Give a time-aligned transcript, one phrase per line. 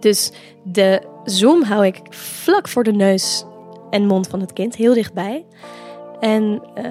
[0.00, 3.44] Dus de zoom hou ik vlak voor de neus
[3.90, 5.44] en mond van het kind, heel dichtbij.
[6.20, 6.84] En uh,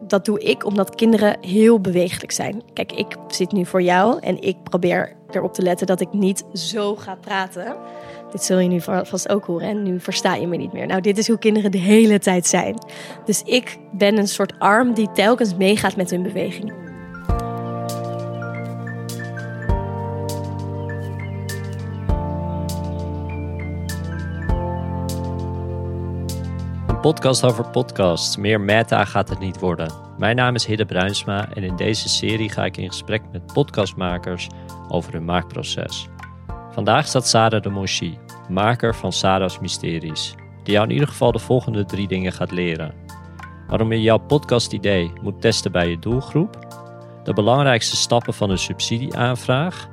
[0.00, 2.62] dat doe ik omdat kinderen heel bewegelijk zijn.
[2.72, 6.44] Kijk, ik zit nu voor jou en ik probeer erop te letten dat ik niet
[6.52, 7.76] zo ga praten.
[8.30, 10.86] Dit zul je nu vast ook horen en nu versta je me niet meer.
[10.86, 12.78] Nou, dit is hoe kinderen de hele tijd zijn.
[13.24, 16.85] Dus ik ben een soort arm die telkens meegaat met hun beweging.
[27.06, 28.36] Podcast over podcasts.
[28.36, 29.92] Meer meta gaat het niet worden.
[30.18, 34.48] Mijn naam is Hidde Bruinsma en in deze serie ga ik in gesprek met podcastmakers
[34.88, 36.08] over hun maakproces.
[36.70, 41.38] Vandaag staat Sarah de Moshi, maker van Sarah's Mysteries, die jou in ieder geval de
[41.38, 42.94] volgende drie dingen gaat leren.
[43.68, 46.58] Waarom je jouw podcastidee moet testen bij je doelgroep,
[47.24, 49.88] de belangrijkste stappen van een subsidieaanvraag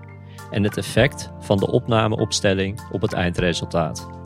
[0.51, 4.22] en het effect van de opnameopstelling op het eindresultaat.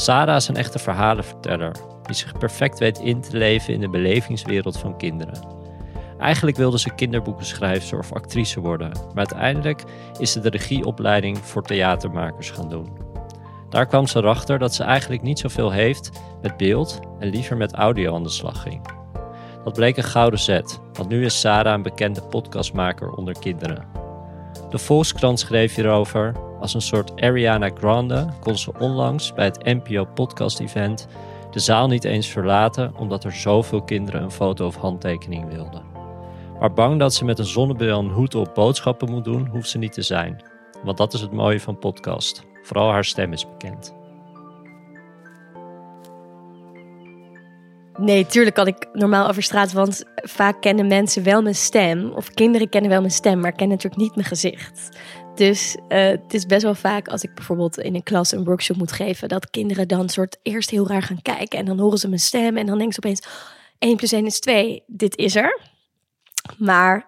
[0.00, 4.78] Sarah is een echte verhalenverteller die zich perfect weet in te leven in de belevingswereld
[4.78, 5.40] van kinderen.
[6.18, 9.84] Eigenlijk wilde ze kinderboekenschrijfster of actrice worden, maar uiteindelijk
[10.18, 12.88] is ze de regieopleiding voor theatermakers gaan doen.
[13.68, 16.10] Daar kwam ze erachter dat ze eigenlijk niet zoveel heeft
[16.42, 18.82] met beeld en liever met audio aan de slag ging.
[19.64, 23.86] Dat bleek een gouden zet, want nu is Sarah een bekende podcastmaker onder kinderen.
[24.70, 30.04] De Volkskrant schreef hierover als een soort Ariana Grande kon ze onlangs bij het NPO
[30.04, 31.08] Podcast Event
[31.50, 35.82] de zaal niet eens verlaten omdat er zoveel kinderen een foto of handtekening wilden.
[36.60, 39.78] Maar bang dat ze met een zonnebril en hoed op boodschappen moet doen, hoeft ze
[39.78, 40.44] niet te zijn.
[40.82, 42.42] Want dat is het mooie van podcast.
[42.62, 43.98] Vooral haar stem is bekend.
[47.98, 52.12] Nee, tuurlijk kan ik normaal over straat, want vaak kennen mensen wel mijn stem.
[52.12, 54.98] Of kinderen kennen wel mijn stem, maar kennen natuurlijk niet mijn gezicht.
[55.40, 58.76] Dus uh, het is best wel vaak als ik bijvoorbeeld in een klas een workshop
[58.76, 62.08] moet geven, dat kinderen dan soort eerst heel raar gaan kijken en dan horen ze
[62.08, 63.26] mijn stem en dan denken ze opeens
[63.78, 65.60] 1 plus 1 is 2, dit is er.
[66.58, 67.06] Maar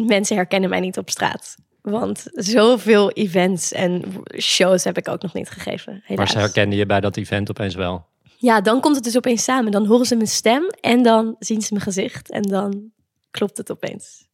[0.00, 1.56] mensen herkennen mij niet op straat.
[1.82, 4.02] Want zoveel events en
[4.38, 5.92] shows heb ik ook nog niet gegeven.
[5.92, 6.16] Helaas.
[6.16, 8.06] Maar ze herkennen je bij dat event opeens wel?
[8.38, 9.72] Ja, dan komt het dus opeens samen.
[9.72, 12.90] Dan horen ze mijn stem en dan zien ze mijn gezicht en dan
[13.30, 14.30] klopt het opeens.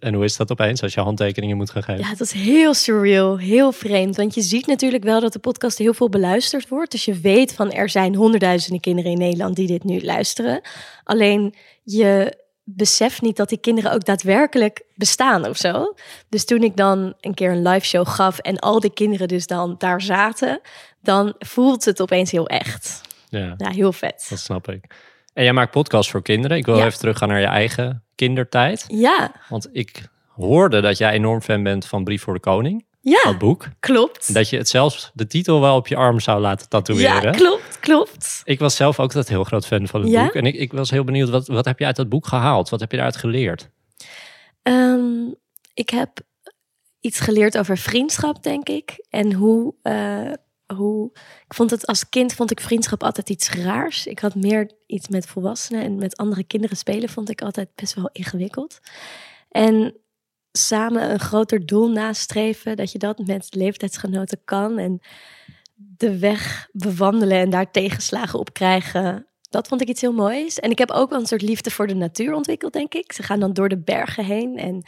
[0.00, 2.04] En hoe is dat opeens als je handtekeningen moet gaan geven?
[2.04, 4.16] Ja, dat is heel surreal, heel vreemd.
[4.16, 6.90] Want je ziet natuurlijk wel dat de podcast heel veel beluisterd wordt.
[6.90, 10.60] Dus je weet van er zijn honderdduizenden kinderen in Nederland die dit nu luisteren.
[11.04, 15.94] Alleen je beseft niet dat die kinderen ook daadwerkelijk bestaan of zo.
[16.28, 19.46] Dus toen ik dan een keer een live show gaf en al die kinderen dus
[19.46, 20.60] dan daar zaten,
[21.02, 23.00] dan voelt het opeens heel echt.
[23.28, 24.26] Ja, ja heel vet.
[24.28, 24.94] Dat snap ik.
[25.32, 26.56] En jij maakt podcasts voor kinderen.
[26.56, 28.84] Ik wil even teruggaan naar je eigen kindertijd.
[28.88, 29.32] Ja.
[29.48, 32.84] Want ik hoorde dat jij enorm fan bent van Brief voor de Koning.
[33.00, 33.68] Ja, dat boek.
[33.80, 34.34] Klopt.
[34.34, 37.22] Dat je het zelfs de titel wel op je arm zou laten tatoeëren.
[37.22, 38.40] Ja, klopt, klopt.
[38.44, 40.34] Ik was zelf ook dat heel groot fan van het boek.
[40.34, 42.68] En ik, ik was heel benieuwd, wat, wat heb je uit dat boek gehaald?
[42.68, 43.70] Wat heb je daaruit geleerd?
[44.62, 45.28] Ehm,
[45.74, 46.10] ik heb
[47.00, 49.06] iets geleerd over vriendschap, denk ik.
[49.10, 50.32] En hoe, uh,
[50.74, 51.10] hoe.
[51.46, 54.06] Ik vond het als kind vond ik vriendschap altijd iets raars.
[54.06, 57.94] Ik had meer iets met volwassenen en met andere kinderen spelen, vond ik altijd best
[57.94, 58.78] wel ingewikkeld.
[59.50, 59.96] En
[60.52, 65.00] samen een groter doel nastreven, dat je dat met leeftijdsgenoten kan en
[65.96, 69.26] de weg bewandelen en daar tegenslagen op krijgen.
[69.48, 70.58] Dat vond ik iets heel moois.
[70.58, 73.12] En ik heb ook wel een soort liefde voor de natuur ontwikkeld, denk ik.
[73.12, 74.86] Ze gaan dan door de bergen heen en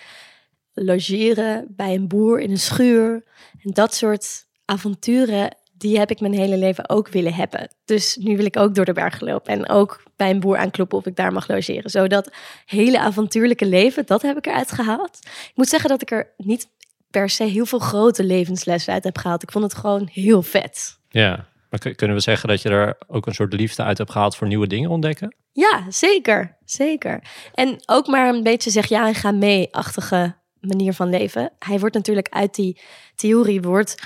[0.72, 3.24] logeren bij een boer in een schuur.
[3.62, 7.68] En dat soort avonturen die heb ik mijn hele leven ook willen hebben.
[7.84, 10.98] Dus nu wil ik ook door de bergen lopen en ook bij een boer aankloppen
[10.98, 11.90] of ik daar mag logeren.
[11.90, 12.32] Zo dat
[12.66, 15.18] hele avontuurlijke leven, dat heb ik eruit gehaald.
[15.22, 16.68] Ik moet zeggen dat ik er niet
[17.10, 19.42] per se heel veel grote levenslessen uit heb gehaald.
[19.42, 20.98] Ik vond het gewoon heel vet.
[21.08, 24.36] Ja, maar kunnen we zeggen dat je er ook een soort liefde uit hebt gehaald
[24.36, 25.36] voor nieuwe dingen ontdekken?
[25.52, 26.56] Ja, zeker.
[26.64, 27.22] Zeker.
[27.54, 31.50] En ook maar een beetje zeg ja en ga mee-achtige manier van leven.
[31.58, 32.80] Hij wordt natuurlijk uit die
[33.14, 34.02] theorie wordt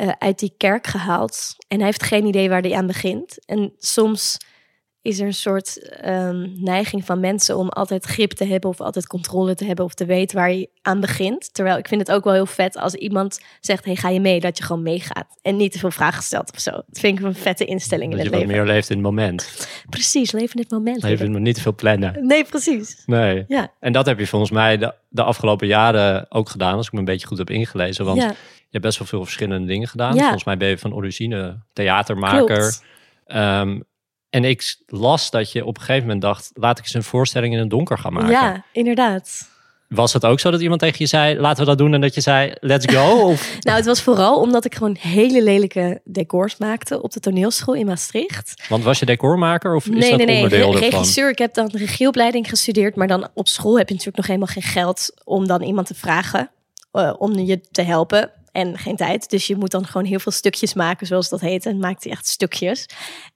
[0.00, 1.56] uh, uit die kerk gehaald.
[1.68, 3.44] En hij heeft geen idee waar hij aan begint.
[3.46, 4.38] En soms
[5.02, 9.06] is er een soort um, neiging van mensen om altijd grip te hebben of altijd
[9.06, 11.54] controle te hebben of te weten waar je aan begint.
[11.54, 14.40] Terwijl ik vind het ook wel heel vet als iemand zegt: Hey, ga je mee?
[14.40, 16.70] Dat je gewoon meegaat en niet te veel vragen stelt of zo.
[16.70, 18.56] Dat vind ik een vette instelling dat in het je leven.
[18.56, 19.68] meer leeft in het moment.
[19.88, 21.02] Precies, leven in het moment.
[21.02, 22.26] Leven in niet te veel plannen.
[22.26, 23.02] Nee, precies.
[23.06, 23.44] Nee.
[23.48, 23.72] Ja.
[23.80, 26.98] En dat heb je volgens mij de, de afgelopen jaren ook gedaan, als ik me
[26.98, 28.04] een beetje goed heb ingelezen.
[28.04, 30.14] Want ja je hebt best wel veel verschillende dingen gedaan.
[30.14, 30.20] Ja.
[30.20, 32.78] Volgens mij ben je van origine theatermaker.
[33.26, 33.86] Um,
[34.30, 37.52] en ik las dat je op een gegeven moment dacht, laat ik eens een voorstelling
[37.52, 38.30] in het donker gaan maken.
[38.30, 39.48] Ja, inderdaad.
[39.88, 42.14] Was het ook zo dat iemand tegen je zei, laten we dat doen en dat
[42.14, 43.10] je zei, let's go?
[43.30, 43.56] Of...
[43.60, 47.86] Nou, het was vooral omdat ik gewoon hele lelijke decors maakte op de toneelschool in
[47.86, 48.66] Maastricht.
[48.68, 50.42] Want was je decormaker of is nee, dat nee, nee.
[50.42, 50.90] onderdeel ervan?
[50.90, 51.30] regisseur.
[51.30, 54.62] Ik heb dan regieopleiding gestudeerd, maar dan op school heb je natuurlijk nog helemaal geen
[54.62, 56.50] geld om dan iemand te vragen
[56.92, 58.30] eh, om je te helpen.
[58.58, 59.30] En geen tijd.
[59.30, 61.66] Dus je moet dan gewoon heel veel stukjes maken, zoals dat heet.
[61.66, 62.86] En maakt hij echt stukjes.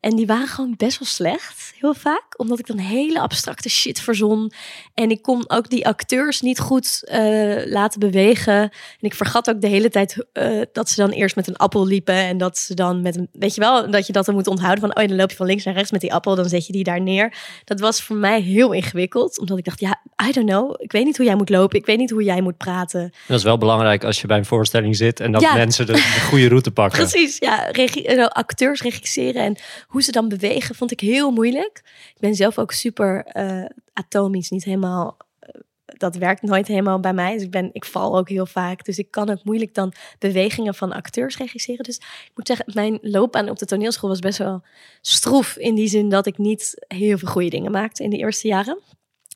[0.00, 2.24] En die waren gewoon best wel slecht, heel vaak.
[2.36, 4.52] Omdat ik dan hele abstracte shit verzon.
[4.94, 8.54] En ik kon ook die acteurs niet goed eh, laten bewegen.
[8.62, 8.70] En
[9.00, 12.14] ik vergat ook de hele tijd eh, dat ze dan eerst met een appel liepen.
[12.14, 14.80] En dat ze dan met een, weet je wel, dat je dat dan moet onthouden.
[14.80, 16.34] Van, oh, ja, dan loop je van links naar rechts met die appel.
[16.34, 17.36] Dan zet je die daar neer.
[17.64, 19.38] Dat was voor mij heel ingewikkeld.
[19.38, 20.74] Omdat ik dacht, ja, I don't know.
[20.78, 21.78] Ik weet niet hoe jij moet lopen.
[21.78, 23.12] Ik weet niet hoe jij moet praten.
[23.28, 25.54] Dat is wel belangrijk als je bij een voorstelling zit en dat Ja.
[25.54, 26.98] mensen de, de goede route pakken.
[26.98, 27.68] Precies, ja.
[27.70, 31.82] Regie, eh, acteurs regisseren en hoe ze dan bewegen vond ik heel moeilijk.
[32.14, 35.16] Ik ben zelf ook super eh, atomisch, niet helemaal...
[35.38, 35.60] eh,
[35.96, 37.32] dat werkt nooit helemaal bij mij.
[37.32, 38.84] Dus ik, ben, ik val ook heel vaak.
[38.84, 41.84] Dus ik kan ook moeilijk dan bewegingen van acteurs regisseren.
[41.84, 44.62] Dus ik moet zeggen, mijn loopbaan op de toneelschool was best wel
[45.00, 45.56] stroef.
[45.56, 48.78] In die zin dat ik niet heel veel goede dingen maakte in de eerste jaren.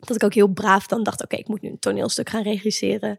[0.00, 3.16] Dat ik ook heel braaf dan dacht, oké, ik moet nu een toneelstuk gaan regisseren.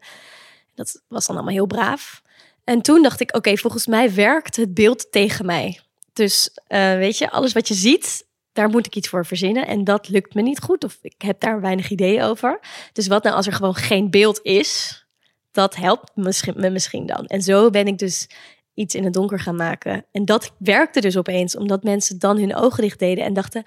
[0.74, 2.22] Dat was dan allemaal heel braaf.
[2.64, 5.80] En toen dacht ik, oké, volgens mij werkt het beeld tegen mij.
[6.12, 9.66] Dus eh, weet je, alles wat je ziet, daar moet ik iets voor verzinnen.
[9.66, 12.60] En dat lukt me niet goed, of ik heb daar weinig ideeën over.
[12.92, 15.04] Dus wat nou als er gewoon geen beeld is?
[15.52, 17.26] Dat helpt misschien, me misschien dan.
[17.26, 18.28] En zo ben ik dus
[18.74, 20.04] iets in het donker gaan maken.
[20.12, 23.62] En dat werkte dus opeens, omdat mensen dan hun ogen dicht deden en dachten: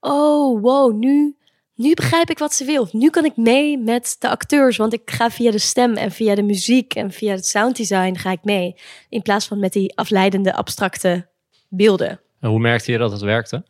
[0.00, 1.36] Oh, wow, nu,
[1.78, 2.88] nu begrijp ik wat ze wil.
[2.92, 6.34] Nu kan ik mee met de acteurs, want ik ga via de stem en via
[6.34, 8.76] de muziek en via het sounddesign ga ik mee.
[9.08, 11.28] In plaats van met die afleidende, abstracte
[11.68, 12.20] beelden.
[12.40, 13.64] En hoe merkte je dat het werkte?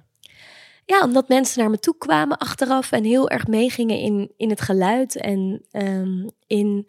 [0.84, 4.60] Ja, omdat mensen naar me toe kwamen achteraf en heel erg meegingen in, in het
[4.60, 6.88] geluid en, ehm, in,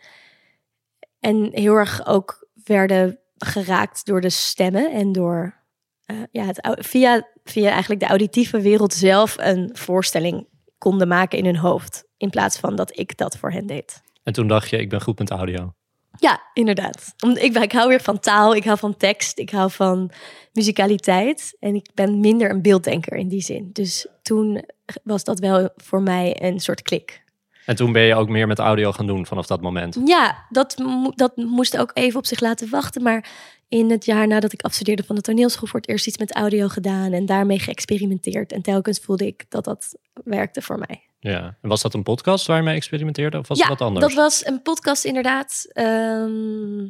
[1.19, 5.55] en heel erg ook werden geraakt door de stemmen en door
[6.05, 10.47] eh, ja, het, via, via eigenlijk de auditieve wereld zelf een voorstelling
[10.79, 12.03] konden maken in hun hoofd.
[12.17, 14.01] In plaats van dat ik dat voor hen deed.
[14.23, 15.73] En toen dacht je, ik ben goed met audio.
[16.19, 17.13] Ja, inderdaad.
[17.23, 20.11] Om, ik, ik hou weer van taal, ik hou van tekst, ik hou van
[20.53, 21.57] muzikaliteit.
[21.59, 23.69] En ik ben minder een beelddenker in die zin.
[23.73, 24.63] Dus toen
[25.03, 27.23] was dat wel voor mij een soort klik.
[27.69, 29.99] En toen ben je ook meer met audio gaan doen vanaf dat moment.
[30.05, 30.75] Ja, dat,
[31.15, 33.03] dat moest ook even op zich laten wachten.
[33.03, 33.29] Maar
[33.67, 35.67] in het jaar nadat ik afstudeerde van de toneelschool...
[35.67, 38.51] voor het eerst iets met audio gedaan en daarmee geëxperimenteerd.
[38.51, 41.01] En telkens voelde ik dat dat werkte voor mij.
[41.19, 41.57] Ja.
[41.61, 44.05] En was dat een podcast waar je mee experimenteerde of was ja, het wat anders?
[44.05, 45.65] dat was een podcast inderdaad.
[45.69, 46.87] Ehm,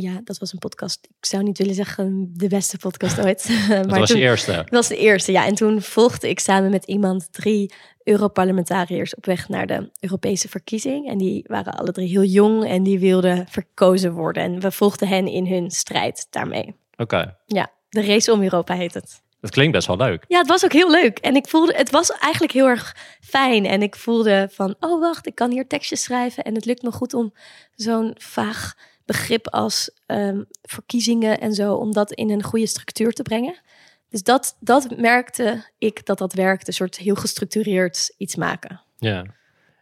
[0.00, 1.08] ja, dat was een podcast.
[1.18, 3.46] Ik zou niet willen zeggen de beste podcast ooit.
[3.68, 4.52] dat maar was toen, je eerste.
[4.52, 5.46] dat was de eerste, ja.
[5.46, 11.08] En toen volgde ik samen met iemand drie Europarlementariërs op weg naar de Europese verkiezing.
[11.08, 14.42] En die waren alle drie heel jong en die wilden verkozen worden.
[14.42, 16.74] En we volgden hen in hun strijd daarmee.
[16.96, 17.36] Oké.
[17.46, 19.22] Ja, de race om Europa heet het.
[19.40, 20.24] Dat klinkt best wel leuk.
[20.28, 21.18] Ja, het was ook heel leuk.
[21.18, 23.66] En ik voelde, het was eigenlijk heel erg fijn.
[23.66, 26.44] En ik voelde van, oh wacht, ik kan hier tekstjes schrijven.
[26.44, 27.34] En het lukt me goed om
[27.74, 28.74] zo'n vaag
[29.04, 33.60] begrip als ehm, verkiezingen en zo, om dat in een goede structuur te brengen.
[34.08, 38.80] Dus dat, dat merkte ik dat dat werkte, een soort heel gestructureerd iets maken.
[38.98, 39.24] Ja.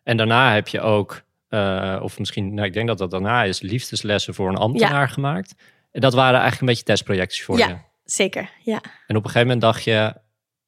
[0.02, 3.60] En daarna heb je ook, eh, of misschien, nou, ik denk dat dat daarna is,
[3.60, 5.54] liefdeslessen voor een ambtenaar gemaakt.
[5.90, 7.68] En dat waren eigenlijk een beetje testprojectjes voor Ja.
[7.68, 7.76] je.
[8.04, 8.80] Zeker, ja.
[9.06, 10.14] En op een gegeven moment dacht je,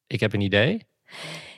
[0.06, 0.86] ik heb een idee.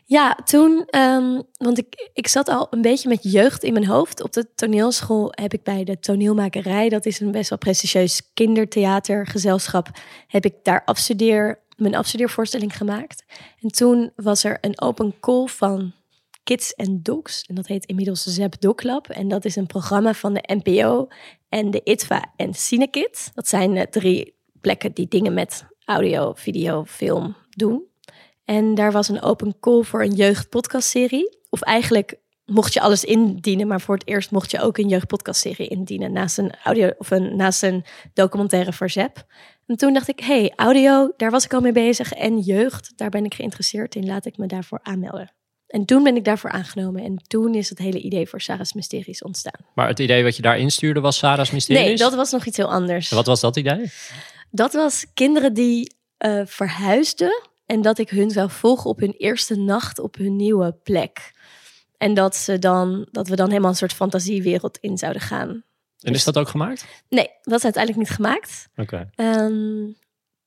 [0.09, 4.23] Ja, toen, ehm, want ik, ik zat al een beetje met jeugd in mijn hoofd.
[4.23, 9.89] Op de toneelschool heb ik bij de toneelmakerij, dat is een best wel prestigieus kindertheatergezelschap,
[10.27, 13.25] heb ik daar afstudeer, mijn afstudeervoorstelling gemaakt.
[13.61, 15.93] En toen was er een open call van
[16.47, 17.45] Kids and Dogs.
[17.47, 19.09] En dat heet inmiddels Zep Dog Lab.
[19.09, 21.09] En dat is een programma van de NPO
[21.49, 23.31] en de ITVA en Cinekid.
[23.35, 27.85] Dat zijn eh, drie plekken die dingen met audio, video, film doen.
[28.47, 31.39] En daar was een open call voor een jeugdpodcastserie.
[31.51, 35.69] Of eigenlijk mocht je alles indienen, maar voor het eerst mocht je ook een jeugdpodcastserie
[35.69, 37.85] indienen naast een audio of een, naast een
[38.15, 39.25] documentaire voor ZEP.
[39.67, 43.11] En toen dacht ik, hey, audio, daar was ik al mee bezig en jeugd, daar
[43.11, 45.33] ben ik geïnteresseerd in, laat ik me daarvoor aanmelden.
[45.67, 49.23] En toen ben ik daarvoor aangenomen en toen is het hele idee voor Sarah's Mysteries
[49.23, 49.61] ontstaan.
[49.75, 51.83] Maar het idee wat je daar instuurde was Sarah's Mysteries?
[51.83, 53.11] Nee, dat was nog iets heel anders.
[53.11, 53.91] En Wat was dat idee?
[54.51, 59.57] Dat was kinderen die eh, verhuisden en dat ik hun zou volgen op hun eerste
[59.57, 61.35] nacht op hun nieuwe plek.
[61.97, 65.49] En dat, ze dan, dat we dan helemaal een soort fantasiewereld in zouden gaan.
[65.49, 65.63] En
[66.13, 66.87] Dus- is dat ook gemaakt?
[67.09, 68.69] Nee, dat is uiteindelijk niet gemaakt.
[68.77, 69.11] Oké.
[69.15, 69.85] Ehm,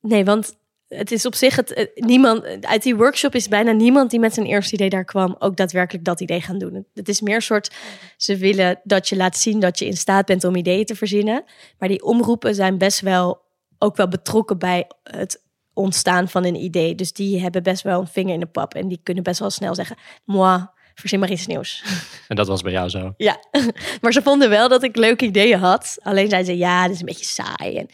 [0.01, 0.57] nee, want
[0.87, 4.33] het is op zich het, eh, niemand uit die workshop is bijna niemand die met
[4.33, 6.85] zijn eerste idee daar kwam ook daadwerkelijk dat idee gaan doen.
[6.93, 7.75] Het is meer een soort
[8.17, 11.43] ze willen dat je laat zien dat je in staat bent om ideeën te verzinnen,
[11.77, 13.41] maar die omroepen zijn best wel
[13.77, 15.41] ook wel betrokken bij het
[15.79, 16.95] ontstaan van een idee.
[16.95, 19.49] Dus die hebben best wel een vinger in de pap en die kunnen best wel
[19.49, 21.83] snel zeggen: "Moi, verzin maar iets nieuws."
[22.27, 23.13] En dat was bij jou zo.
[23.17, 23.39] Ja,
[24.01, 25.97] maar ze vonden wel dat ik leuke ideeën had.
[26.01, 27.77] Alleen zeiden ze, ja, dat is een beetje saai.
[27.77, 27.87] En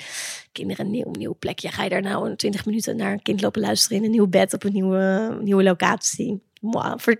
[0.51, 1.71] kinderen, een nieuw, nieuw plekje.
[1.71, 4.27] Ga je daar nou in 20 minuten naar een kind lopen luisteren in een nieuw
[4.27, 6.41] bed op een nieuwe, nieuwe locatie?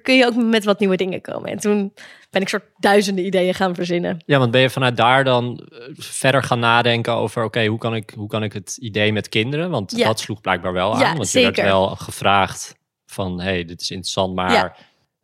[0.02, 1.50] Kun je ook met wat nieuwe dingen komen.
[1.52, 1.94] En toen
[2.30, 4.24] ben ik soort duizenden ideeën gaan verzinnen.
[4.26, 7.44] Ja, want ben je vanuit daar dan eh, verder gaan nadenken over...
[7.44, 9.70] oké, hoe kan ik hoe kan ik het idee met kinderen?
[9.70, 10.06] Want Ja.
[10.08, 11.00] dat sloeg blijkbaar wel aan.
[11.00, 12.76] Ja, want je werd wel gevraagd
[13.06, 13.42] van...
[13.42, 14.76] hey, dit is interessant, maar Ja.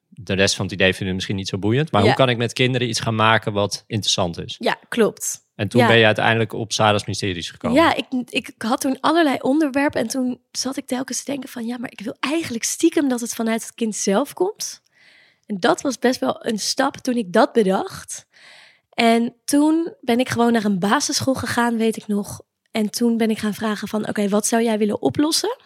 [0.09, 1.91] de rest van het idee vinden we misschien niet zo boeiend.
[1.91, 4.55] Maar hoe kan ik met kinderen iets gaan maken wat interessant is?
[4.59, 5.39] Ja, klopt.
[5.61, 5.87] En toen Ja.
[5.87, 7.81] ben je uiteindelijk op Sarah's Mysteries gekomen.
[7.81, 10.01] Ja, ik, ik had toen allerlei onderwerpen.
[10.01, 11.65] En toen zat ik telkens te denken van...
[11.65, 14.81] ja, maar ik wil eigenlijk stiekem dat het vanuit het kind zelf komt.
[15.45, 18.25] En dat was best wel een stap toen ik dat bedacht.
[18.89, 22.41] En toen ben ik gewoon naar een basisschool gegaan, weet ik nog.
[22.71, 24.07] En toen ben ik gaan vragen van...
[24.07, 25.57] oké, wat zou jij willen oplossen?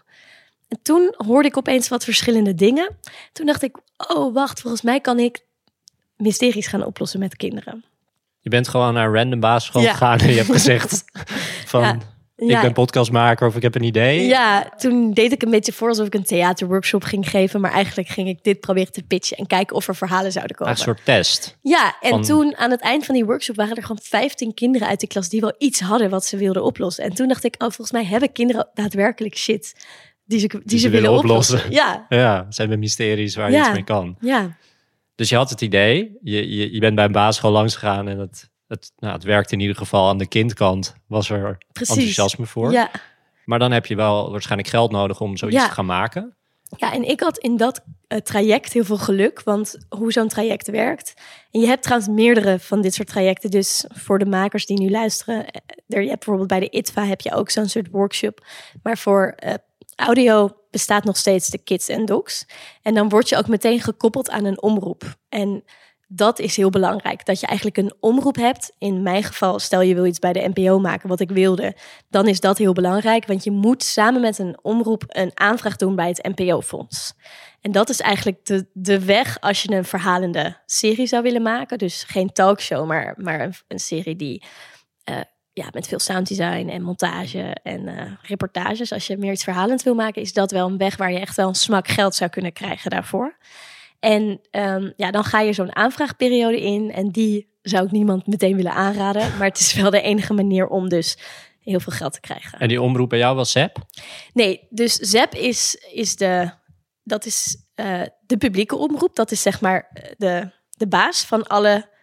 [0.68, 2.98] En toen hoorde ik opeens wat verschillende dingen.
[3.32, 5.46] Toen dacht ik, oh wacht, volgens mij kan ik
[6.18, 7.86] mysteries gaan oplossen met kinderen.
[8.46, 9.92] Je bent gewoon naar een random basisschool Ja.
[9.92, 11.04] gegaan en je hebt gezegd
[11.74, 11.82] van...
[11.82, 11.98] Ja.
[12.38, 14.26] Ik Ja, ben podcastmaker of ik heb een idee.
[14.28, 17.62] Ja, toen deed ik een beetje voor alsof ik een theaterworkshop ging geven.
[17.62, 20.74] Maar eigenlijk ging ik dit proberen te pitchen en kijken of er verhalen zouden komen.
[20.74, 21.58] Een soort test.
[21.62, 24.88] Ja, en van- toen aan het eind van die workshop waren er gewoon 15 kinderen
[24.88, 27.04] uit de klas die wel iets hadden wat ze wilden oplossen.
[27.04, 29.86] En toen dacht ik, oh, volgens mij hebben kinderen daadwerkelijk shit
[30.26, 31.62] die ze, die ze, willen oplossen.
[31.70, 34.16] Ja, Ja, zijn er mysteries waar je iets mee kan.
[34.20, 34.58] ja,
[35.16, 38.20] Dus je had het idee, je, je, je bent bij een basisschool langs gegaan en
[38.20, 40.96] het, het, nou, het werkte in ieder geval aan de kindkant.
[41.08, 41.96] Was er Precies.
[41.96, 42.72] enthousiasme voor.
[42.72, 42.90] ja.
[43.46, 45.68] Maar dan heb je wel waarschijnlijk geld nodig om zoiets Ja.
[45.68, 46.36] te gaan maken.
[46.78, 50.68] Ja, en ik had in dat eh, traject heel veel geluk, want hoe zo'n traject
[50.68, 51.14] werkt.
[51.52, 54.90] En je hebt trouwens meerdere van dit soort trajecten, dus voor de makers die nu
[54.92, 55.46] luisteren.
[55.48, 58.46] eh, Er, je hebt bijvoorbeeld bij de ITVA heb je ook zo'n soort workshop.
[58.84, 59.54] Maar voor eh,
[59.96, 62.46] audio bestaat nog steeds de Kids en Docs.
[62.82, 65.16] En dan word je ook meteen gekoppeld aan een omroep.
[65.30, 65.64] En
[66.08, 67.26] dat is heel belangrijk.
[67.26, 68.72] Dat je eigenlijk een omroep hebt.
[68.78, 71.76] In mijn geval, stel je wil iets bij de NPO maken, wat ik wilde.
[72.10, 73.26] Dan is dat heel belangrijk.
[73.26, 77.14] Want je moet samen met een omroep een aanvraag doen bij het NPO-fonds.
[77.62, 81.78] En dat is eigenlijk de, de weg als je een verhalende serie zou willen maken.
[81.78, 84.44] Dus geen talkshow, maar, maar een, serie die
[85.56, 88.92] ja, met veel sounddesign en montage en eh, reportages.
[88.92, 91.36] Als je meer iets verhalend wil maken, is dat wel een weg waar je echt
[91.36, 93.38] wel een smak geld zou kunnen krijgen daarvoor.
[94.00, 96.92] En ehm, ja, dan ga je zo'n aanvraagperiode in.
[96.92, 99.38] En die zou ik niemand meteen willen aanraden.
[99.38, 101.18] Maar het is wel de enige manier om dus
[101.60, 102.60] heel veel geld te krijgen.
[102.60, 103.78] En die omroep bij jou was ZEP?
[104.34, 106.52] Nee, dus ZEP is, is, de,
[107.04, 109.16] dat is eh, de publieke omroep.
[109.16, 111.94] Dat is zeg maar eh, de, de baas van alle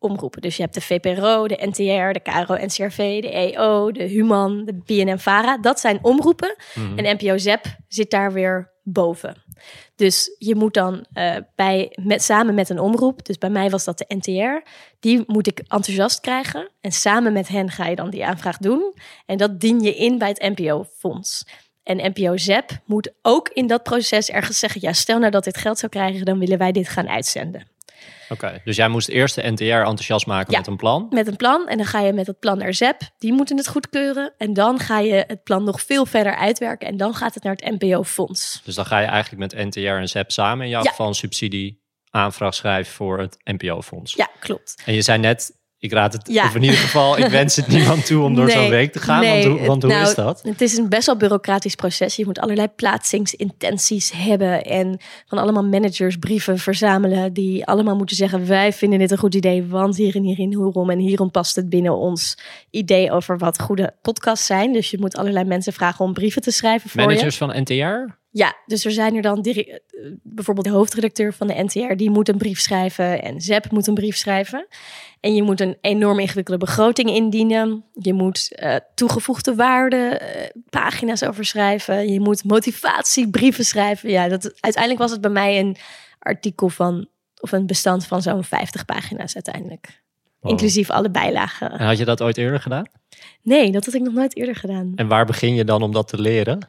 [0.00, 0.40] omroepen.
[0.40, 4.74] Dus je hebt de VPRO, de NTR, de KRO, NCRV, de EO, de Human, de
[4.86, 5.58] BNN-VARA.
[5.58, 6.56] Dat zijn omroepen.
[6.74, 6.98] Mhm.
[6.98, 9.42] En NPO ZEP zit daar weer boven.
[9.96, 13.84] Dus je moet dan eh, bij, met, samen met een omroep, dus bij mij was
[13.84, 16.70] dat de NTR, die moet ik enthousiast krijgen.
[16.80, 18.94] En samen met hen ga je dan die aanvraag doen.
[19.26, 21.44] En dat dien je in bij het NPO-fonds.
[21.82, 25.56] En NPO ZEP moet ook in dat proces ergens zeggen: ja, stel nou dat dit
[25.56, 27.66] geld zou krijgen, dan willen wij dit gaan uitzenden.
[28.28, 30.58] Oké, dus jij moest eerst de NTR enthousiast maken Ja.
[30.58, 31.06] met een plan.
[31.10, 31.68] Met een plan.
[31.68, 33.00] En dan ga je met dat plan naar ZEP.
[33.18, 34.32] Die moeten het goedkeuren.
[34.38, 36.88] En dan ga je het plan nog veel verder uitwerken.
[36.88, 38.60] En dan gaat het naar het NPO-fonds.
[38.64, 40.90] Dus dan ga je eigenlijk met NTR en ZEP samen in jouw Ja.
[40.90, 44.14] geval een subsidie aanvraag schrijven voor het NPO-fonds.
[44.14, 44.82] Ja, klopt.
[44.84, 46.44] En je zei net, ik raad het, Ja.
[46.44, 48.98] of in ieder geval, ik wens het niemand toe om door Nee, zo'n week te
[48.98, 49.20] gaan.
[49.20, 50.42] nee, want hoe, want hoe nou, is dat?
[50.42, 52.16] Het is een best wel bureaucratisch proces.
[52.16, 58.46] Je moet allerlei plaatsingsintenties hebben en van allemaal managers brieven verzamelen die allemaal moeten zeggen:
[58.46, 61.68] wij vinden dit een goed idee, want hier en hierin hierom en hierom past het
[61.68, 62.38] binnen ons
[62.70, 64.72] idee over wat goede podcasts zijn.
[64.72, 67.06] Dus je moet allerlei mensen vragen om brieven te schrijven voor je.
[67.06, 68.18] Managers van NTR?
[68.32, 69.78] Ja, dus er zijn er dan eh,
[70.22, 73.94] bijvoorbeeld de hoofdredacteur van de NTR, die moet een brief schrijven en ZEP moet een
[73.94, 74.66] brief schrijven.
[75.20, 77.84] En je moet een enorm ingewikkelde begroting indienen.
[77.92, 82.12] Je moet eh, toegevoegde waarde eh, pagina's over schrijven.
[82.12, 84.10] Je moet motivatiebrieven schrijven.
[84.10, 85.76] Ja, dat, uiteindelijk was het bij mij een
[86.18, 87.08] artikel van,
[87.40, 90.02] of een bestand van zo'n 50 pagina's uiteindelijk.
[90.40, 90.50] Wow.
[90.52, 91.70] Inclusief alle bijlagen.
[91.70, 92.84] En had je dat ooit eerder gedaan?
[93.42, 94.92] Nee, dat had ik nog nooit eerder gedaan.
[94.94, 96.68] En waar begin je dan om dat te leren?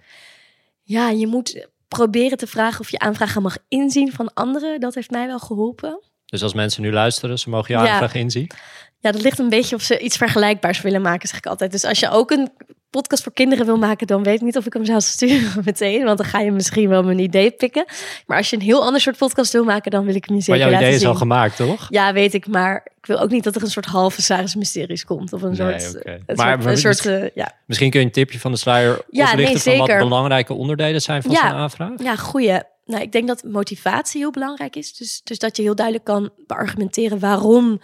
[0.84, 4.80] Ja, je moet proberen te vragen of je aanvragen mag inzien van anderen.
[4.80, 6.00] Dat heeft mij wel geholpen.
[6.26, 7.90] Dus als mensen nu luisteren, ze mogen je Ja.
[7.92, 8.52] aanvraag inzien.
[9.00, 11.72] Ja, dat ligt een beetje of ze iets vergelijkbaars willen maken, zeg ik altijd.
[11.72, 12.52] Dus als je ook een
[12.92, 16.04] podcast voor kinderen wil maken, dan weet ik niet of ik hem zou sturen meteen.
[16.04, 17.86] Want dan ga je misschien wel mijn idee pikken.
[18.28, 20.42] Maar als je een heel ander soort podcast wil maken, dan wil ik hem je
[20.42, 21.10] zeker Maar jouw idee is zien.
[21.10, 21.86] al gemaakt, toch?
[21.90, 25.06] Ja, weet ik, maar ik wil ook niet dat er een soort halve Saris Mysteries
[25.06, 25.34] komt.
[25.34, 27.52] Of een Nee, soort, een Maar- soort, een soort eh, ja.
[27.66, 31.02] Misschien kun je een tipje van de sluier Ja, oplichten nee, van wat belangrijke onderdelen
[31.02, 31.50] zijn van Ja.
[31.50, 31.92] zo'n aanvraag.
[31.98, 32.60] ja, goeie.
[32.86, 34.94] Nou, ik denk dat motivatie heel belangrijk is.
[34.98, 37.82] Dus, dus dat je heel duidelijk kan beargumenteren waarom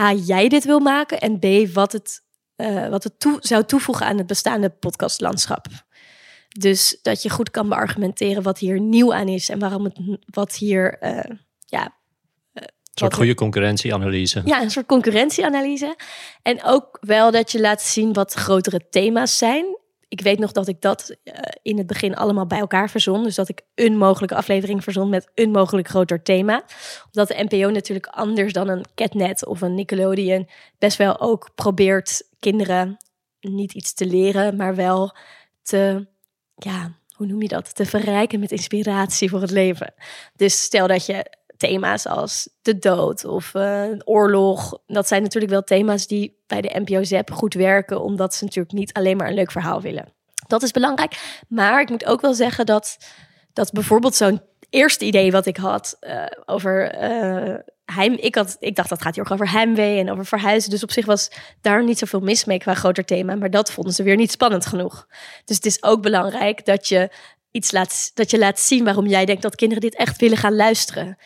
[0.00, 1.20] A, jij dit wil maken.
[1.20, 2.22] En B, wat het,
[2.56, 5.66] eh, wat het toe, zou toevoegen aan het bestaande podcastlandschap.
[6.48, 9.48] Dus dat je goed kan beargumenteren wat hier nieuw aan is.
[9.48, 11.94] En waarom het, wat hier, eh, ja,
[12.52, 14.42] Een soort goede concurrentieanalyse.
[14.44, 15.96] Ja, een soort concurrentieanalyse.
[16.42, 19.78] En ook wel dat je laat zien wat grotere thema's zijn.
[20.08, 23.22] Ik weet nog dat ik dat eh, in het begin allemaal bij elkaar verzon.
[23.22, 26.64] Dus dat ik een mogelijke aflevering verzon met een mogelijk groter thema.
[27.06, 30.48] Omdat de NPO natuurlijk anders dan een Catnet of een Nickelodeon
[30.78, 32.96] best wel ook probeert kinderen
[33.40, 35.16] niet iets te leren, maar wel
[35.62, 36.06] te,
[36.54, 37.74] ja, hoe noem je dat?
[37.74, 39.94] Te verrijken met inspiratie voor het leven.
[40.36, 44.78] Dus stel dat je thema's als de dood of eh, oorlog.
[44.86, 48.74] Dat zijn natuurlijk wel thema's die bij de NPO ZEP goed werken, omdat ze natuurlijk
[48.74, 50.12] niet alleen maar een leuk verhaal willen.
[50.46, 51.42] Dat is belangrijk.
[51.48, 52.96] Maar ik moet ook wel zeggen dat,
[53.52, 58.12] dat bijvoorbeeld zo'n eerste idee wat ik had eh, over eh, heim.
[58.12, 60.70] Ik, had, ik dacht dat gaat hier ook over heimwee en over verhuizen.
[60.70, 63.34] Dus op zich was daar niet zoveel mis mee qua groter thema.
[63.34, 65.06] Maar dat vonden ze weer niet spannend genoeg.
[65.44, 67.10] Dus het is ook belangrijk dat je
[67.50, 70.56] iets laat, dat je laat zien waarom jij denkt dat kinderen dit echt willen gaan
[70.56, 71.18] luisteren.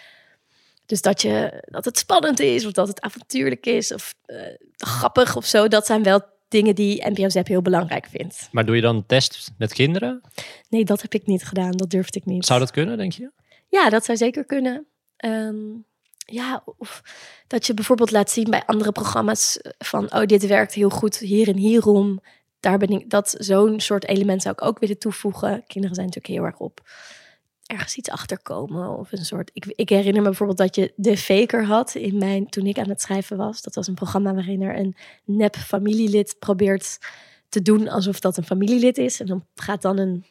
[0.90, 4.36] Dus dat, je, dat het spannend is, of dat het avontuurlijk is, of eh,
[4.76, 5.68] grappig of zo.
[5.68, 8.48] Dat zijn wel dingen die NPO ZEP heel belangrijk vindt.
[8.52, 10.20] Maar doe je dan een test met kinderen?
[10.68, 11.70] Nee, dat heb ik niet gedaan.
[11.70, 12.46] Dat durfde ik niet.
[12.46, 13.30] Zou dat kunnen, denk je?
[13.68, 14.86] Ja, dat zou zeker kunnen.
[15.16, 15.56] Ehm,
[16.16, 17.02] ja, of
[17.46, 21.18] dat je bijvoorbeeld laat zien bij andere programma's eh, van, oh, dit werkt heel goed
[21.18, 22.20] hier en hierom.
[22.60, 25.64] Daar ben ik, dat zo'n soort element zou ik ook willen toevoegen.
[25.66, 26.80] Kinderen zijn natuurlijk heel erg op
[27.70, 29.50] ergens iets achterkomen of een soort.
[29.52, 32.88] Ik, ik herinner me bijvoorbeeld dat je de Faker had in mijn toen ik aan
[32.88, 33.62] het schrijven was.
[33.62, 36.98] Dat was een programma waarin er een nep familielid probeert
[37.48, 39.20] te doen alsof dat een familielid is.
[39.20, 40.24] En dan gaat dan een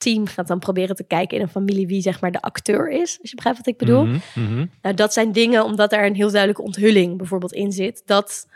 [0.00, 3.18] team gaat dan proberen te kijken in een familie wie zeg maar de acteur is.
[3.20, 4.04] Als je begrijpt wat ik bedoel.
[4.04, 4.66] Mhm, mhm.
[4.82, 8.02] Nou, dat zijn dingen omdat daar een heel duidelijke onthulling bijvoorbeeld in zit.
[8.04, 8.48] Dat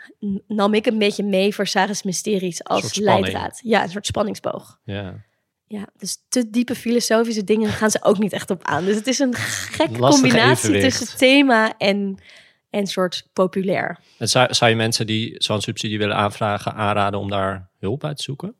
[0.47, 3.59] nam ik een beetje mee voor Sarah's Mysteries als leidraad.
[3.63, 4.79] Ja, een soort spanningsboog.
[4.83, 5.23] Ja.
[5.75, 8.85] Ja, dus te diepe filosofische dingen gaan ze ook niet echt op aan.
[8.85, 10.97] Dus het is een gekke combinatie evenwicht.
[10.97, 12.17] tussen thema en,
[12.69, 13.99] en soort populair.
[14.17, 18.17] En zou, zou je mensen die zo'n subsidie willen aanvragen aanraden om daar hulp uit
[18.17, 18.55] te zoeken?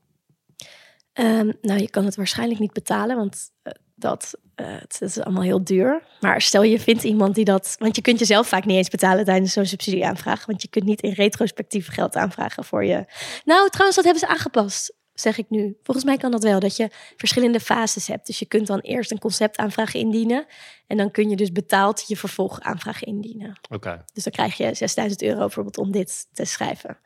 [1.14, 5.44] Ehm, nou, je kan het waarschijnlijk niet betalen, want eh, dat eh, het is allemaal
[5.44, 6.02] heel duur.
[6.20, 7.76] Maar stel je vindt iemand die dat...
[7.80, 10.46] Want je kunt jezelf vaak niet eens betalen tijdens zo'n subsidieaanvraag.
[10.46, 13.06] Want je kunt niet in retrospectief geld aanvragen voor je...
[13.46, 15.78] Nou, trouwens, dat hebben ze aangepast, zeg ik nu.
[15.84, 18.28] Volgens mij kan dat wel, dat je verschillende fases hebt.
[18.28, 20.46] Dus je kunt dan eerst een conceptaanvraag indienen.
[20.88, 23.60] En dan kun je dus betaald je vervolgaanvraag indienen.
[23.70, 26.98] Oké, Dus dan krijg je 6000 euro bijvoorbeeld om dit te schrijven.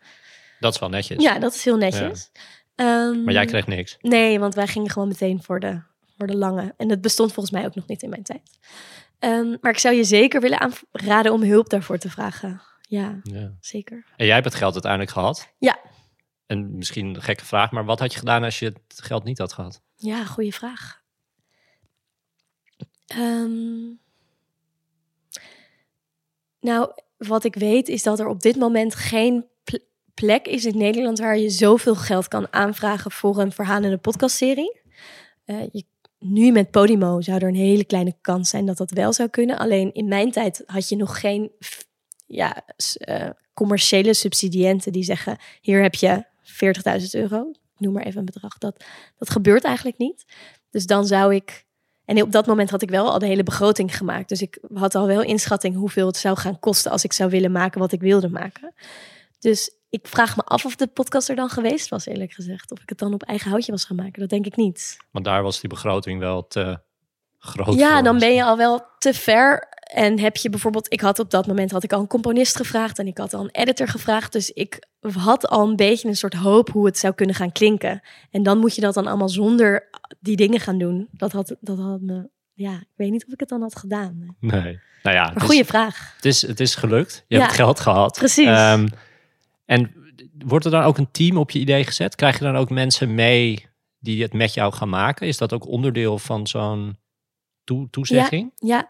[0.60, 1.24] dat is wel netjes.
[1.24, 2.32] Ja, dat is heel netjes.
[2.76, 3.98] Ehm, Maar jij kreeg niks.
[4.02, 5.82] Nee, want wij gingen gewoon meteen voor de,
[6.18, 6.74] voor de lange.
[6.78, 8.42] En het bestond volgens mij ook nog niet in mijn tijd.
[9.20, 10.60] Ehm, maar ik zou je zeker willen
[10.92, 12.62] aanraden om hulp daarvoor te vragen.
[12.82, 13.52] Ja, Ja.
[13.60, 14.06] zeker.
[14.18, 15.48] En jij hebt het geld uiteindelijk gehad.
[15.58, 15.80] Ja.
[16.50, 19.38] En misschien een gekke vraag, maar wat had je gedaan als je het geld niet
[19.38, 19.82] had gehad?
[19.96, 21.02] Ja, goede vraag.
[23.08, 23.94] Ehm,
[26.60, 30.78] nou, wat ik weet is dat er op dit moment geen pl- plek is in
[30.78, 34.82] Nederland waar je zoveel geld kan aanvragen voor een verhalende podcastserie.
[35.46, 35.84] Eh, je,
[36.20, 39.58] nu met Podimo zou er een hele kleine kans zijn dat dat wel zou kunnen.
[39.58, 41.52] Alleen in mijn tijd had je nog geen
[42.26, 46.28] ja, eh, commerciële subsidiënten die zeggen: hier heb je
[46.66, 47.52] 40.000 euro.
[47.78, 48.58] Noem maar even een bedrag.
[48.58, 48.84] Dat,
[49.18, 50.26] dat gebeurt eigenlijk niet.
[50.70, 51.66] Dus dan zou ik.
[52.06, 54.30] En op dat moment had ik wel al de hele begroting gemaakt.
[54.30, 57.52] Dus ik had al wel inschatting hoeveel het zou gaan kosten als ik zou willen
[57.52, 58.74] maken wat ik wilde maken.
[59.40, 62.72] Dus ik vraag me af of de podcast er dan geweest was, eerlijk gezegd.
[62.72, 64.20] Of ik het dan op eigen houtje was gaan maken.
[64.20, 64.98] Dat denk ik niet.
[65.12, 66.80] Want daar was die begroting wel te
[67.40, 68.04] groot Ja, voor.
[68.04, 69.68] dan ben je al wel te ver.
[69.90, 73.00] En heb je bijvoorbeeld, ik had op dat moment had ik al een componist gevraagd
[73.00, 74.32] en ik had al een editor gevraagd.
[74.32, 78.02] Dus ik had al een beetje een soort hoop hoe het zou kunnen gaan klinken.
[78.32, 81.08] En dan moet je dat dan allemaal zonder die dingen gaan doen.
[81.12, 84.36] Dat had, dat had me, ja, ik weet niet of ik het dan had gedaan.
[84.40, 84.80] Nee.
[85.04, 86.14] Nou ja, is, goede vraag.
[86.16, 87.26] het, is, het is gelukt.
[87.28, 87.42] Je Ja.
[87.42, 88.18] hebt geld gehad.
[88.18, 88.46] Precies.
[88.48, 88.88] Ehm,
[89.66, 89.94] en
[90.46, 92.16] wordt er dan ook een team op je idee gezet?
[92.16, 93.66] Krijg je dan ook mensen mee
[94.00, 95.28] die het met jou gaan maken?
[95.28, 96.98] Is dat ook onderdeel van zo'n
[97.64, 98.52] toe- toezegging?
[98.56, 98.88] Ja,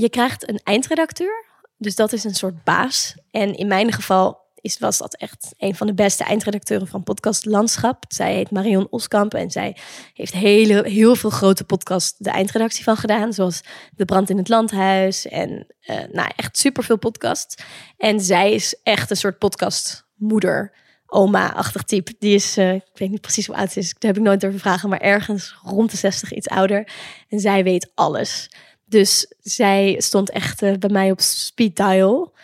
[0.00, 1.46] je krijgt een eindredacteur.
[1.76, 3.14] Dus dat is een soort baas.
[3.30, 7.44] En in mijn geval is, was dat echt een van de beste eindredacteuren van podcast
[7.44, 8.04] Landschap.
[8.08, 9.76] Zij heet Marion Oskamp en zij
[10.14, 13.32] heeft hele, heel veel grote podcasts de eindredactie van gedaan.
[13.32, 13.60] Zoals
[13.96, 17.64] De Brand in het Landhuis en uh, nou, echt superveel podcasts.
[17.96, 20.72] En zij is echt een soort podcastmoeder
[21.06, 22.14] oma-achtig type.
[22.18, 24.40] Die is, uh, ik weet niet precies hoe oud ze is, daar heb ik nooit
[24.40, 26.88] durven vragen, maar ergens rond de 60 iets ouder.
[27.28, 28.48] En zij weet alles.
[28.88, 32.34] Dus zij stond echt uh, bij mij op speed dial.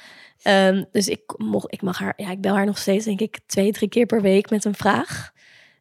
[0.47, 3.39] Um, dus ik, mocht, ik mag haar, ja, ik bel haar nog steeds, denk ik,
[3.47, 5.33] twee, drie keer per week met een vraag.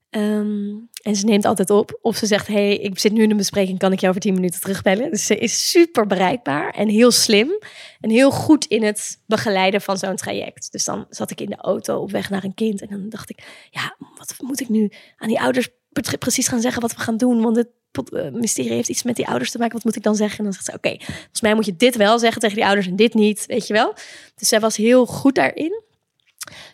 [0.10, 2.00] Um, en ze neemt altijd op.
[2.02, 4.34] Of ze zegt, hey, ik zit nu in een bespreking, kan ik jou over tien
[4.34, 5.12] minuten terugbellen?
[5.12, 7.60] Dus ze is super bereikbaar en heel slim.
[8.00, 10.72] En heel goed in het begeleiden van zo'n traject.
[10.72, 12.82] Dus dan zat ik in de auto op weg naar een kind.
[12.82, 15.70] En dan dacht ik, ja, wat moet ik nu aan die ouders
[16.20, 17.42] precies gaan zeggen wat we gaan doen?
[17.42, 17.70] Want het
[18.32, 19.74] mysterie heeft iets met die ouders te maken.
[19.74, 20.38] Wat moet ik dan zeggen?
[20.38, 22.88] En dan zegt ze, oké, volgens mij moet je dit wel zeggen tegen die ouders
[22.88, 23.94] en dit niet, weet je wel.
[24.36, 25.82] Dus zij was heel goed daarin.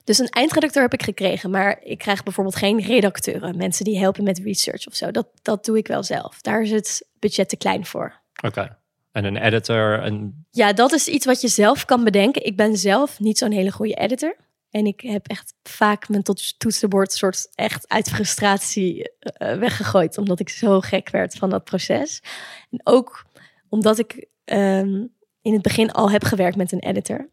[0.03, 4.23] Dus een eindredacteur heb ik gekregen, maar ik krijg bijvoorbeeld geen redacteuren, mensen die helpen
[4.23, 5.11] met research of zo.
[5.11, 6.41] Dat, dat doe ik wel zelf.
[6.41, 8.19] Daar is het budget te klein voor.
[8.41, 8.77] Oké.
[9.11, 10.03] En een editor?
[10.03, 10.45] Een...
[10.51, 12.45] Ja, dat is iets wat je zelf kan bedenken.
[12.45, 14.35] Ik ben zelf niet zo'n hele goede editor.
[14.71, 16.23] En ik heb echt vaak mijn
[16.57, 20.17] toetsenbord soort echt uit frustratie uh, weggegooid.
[20.17, 22.23] Omdat ik zo gek werd van dat proces.
[22.69, 23.25] En ook
[23.69, 27.29] omdat ik um, in het begin al heb gewerkt met een editor.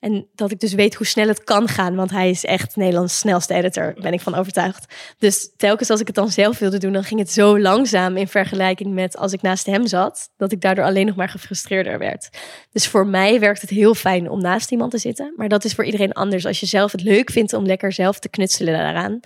[0.00, 1.94] En dat ik dus weet hoe snel het kan gaan.
[1.94, 4.94] Want hij is echt Nederlands snelste editor, ben ik van overtuigd.
[5.18, 8.28] Dus telkens als ik het dan zelf wilde doen, dan ging het zo langzaam in
[8.28, 12.28] vergelijking met als ik naast hem zat, dat ik daardoor alleen nog maar gefrustreerder werd.
[12.72, 15.32] Dus voor mij werkt het heel fijn om naast iemand te zitten.
[15.36, 16.46] Maar dat is voor iedereen anders.
[16.46, 19.20] Als je zelf het leuk vindt om lekker zelf te knutselen daaraan,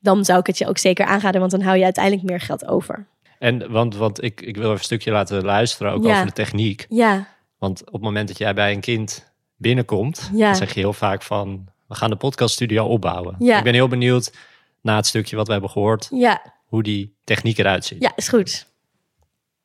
[0.00, 2.66] dan zou ik het je ook zeker aanraden, want dan hou je uiteindelijk meer geld
[2.66, 3.06] over.
[3.38, 6.86] En want, want ik, ik wil even een stukje laten luisteren, ook over de techniek.
[6.88, 7.28] Ja.
[7.58, 9.26] Want op het moment dat jij bij een kind
[9.58, 10.46] binnenkomt, ja.
[10.46, 13.36] dan zeg je heel vaak van, we gaan de podcaststudio opbouwen.
[13.38, 13.58] Ja.
[13.58, 14.32] Ik ben heel benieuwd,
[14.80, 16.42] na het stukje wat we hebben gehoord, ja.
[16.64, 18.02] hoe die techniek eruit ziet.
[18.02, 18.66] Ja, is goed.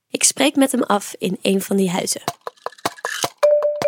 [0.10, 2.22] Ik spreek met hem af in een van die huizen.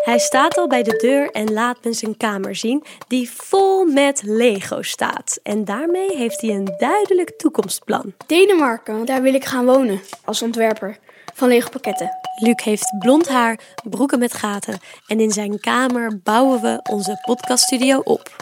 [0.03, 4.21] Hij staat al bij de deur en laat me zijn kamer zien, die vol met
[4.23, 5.39] Lego staat.
[5.43, 8.13] En daarmee heeft hij een duidelijk toekomstplan.
[8.27, 10.97] Denemarken, daar wil ik gaan wonen als ontwerper
[11.36, 12.10] van Lego pakketten.
[12.36, 18.00] Luc heeft blond haar, broeken met gaten en in zijn kamer bouwen we onze podcaststudio
[18.00, 18.36] op.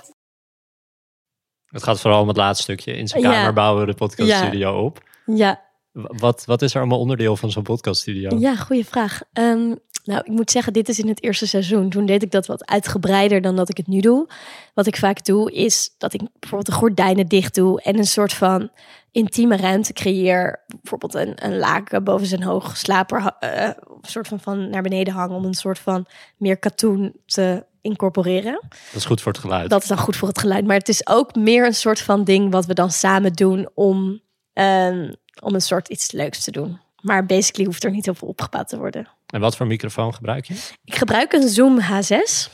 [1.65, 2.93] Het gaat vooral om het laatste stukje.
[2.93, 4.81] In zijn kamer bouwen we de podcaststudio ja.
[4.81, 5.03] op.
[5.25, 5.61] Ja.
[5.93, 8.37] Wat, wat is er allemaal onderdeel van zo'n podcaststudio?
[8.37, 9.21] Ja, goede vraag.
[9.33, 11.89] Um, nou, ik moet zeggen, dit is in het eerste seizoen.
[11.89, 14.29] Toen deed ik dat wat uitgebreider dan dat ik het nu doe.
[14.73, 18.33] Wat ik vaak doe, is dat ik bijvoorbeeld de gordijnen dicht doe en een soort
[18.33, 18.69] van
[19.11, 20.63] intieme ruimte creëer.
[20.81, 25.13] Bijvoorbeeld een, een laken boven zijn hoog slaper, uh, een soort van, van naar beneden
[25.13, 26.05] hangen om een soort van
[26.37, 28.59] meer katoen te incorporeren.
[28.69, 29.69] Dat is goed voor het geluid.
[29.69, 30.65] Dat is dan goed voor het geluid.
[30.65, 34.21] Maar het is ook meer een soort van ding wat we dan samen doen om,
[34.53, 36.79] um, om een soort iets leuks te doen.
[37.01, 39.07] Maar basically hoeft er niet heel veel opgebouwd te worden.
[39.27, 40.53] En wat voor microfoon gebruik je?
[40.85, 42.51] Ik gebruik een Zoom H6.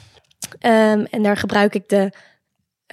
[0.59, 2.11] Um, en daar gebruik ik de,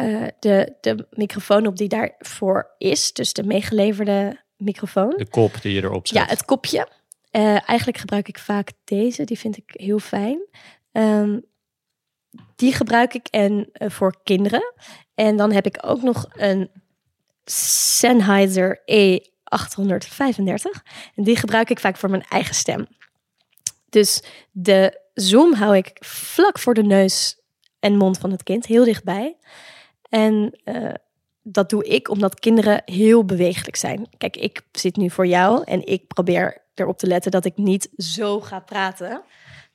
[0.00, 3.12] uh, de, de microfoon op die daarvoor is.
[3.12, 5.14] Dus de meegeleverde microfoon.
[5.16, 6.16] De kop die je erop zet.
[6.16, 6.88] Ja, het kopje.
[7.30, 9.24] Uh, eigenlijk gebruik ik vaak deze.
[9.24, 10.38] Die vind ik heel fijn.
[10.92, 11.44] Um,
[12.56, 14.74] die gebruik ik en, uh, voor kinderen.
[15.14, 16.70] En dan heb ik ook nog een
[17.44, 19.18] Sennheiser E
[19.56, 20.82] 835.
[21.14, 22.86] En die gebruik ik vaak voor mijn eigen stem.
[23.88, 27.40] Dus de zoom hou ik vlak voor de neus
[27.78, 29.36] en mond van het kind, heel dichtbij.
[30.08, 30.92] En uh,
[31.42, 34.08] dat doe ik omdat kinderen heel bewegelijk zijn.
[34.16, 37.88] Kijk, ik zit nu voor jou en ik probeer erop te letten dat ik niet
[37.96, 39.22] zo ga praten.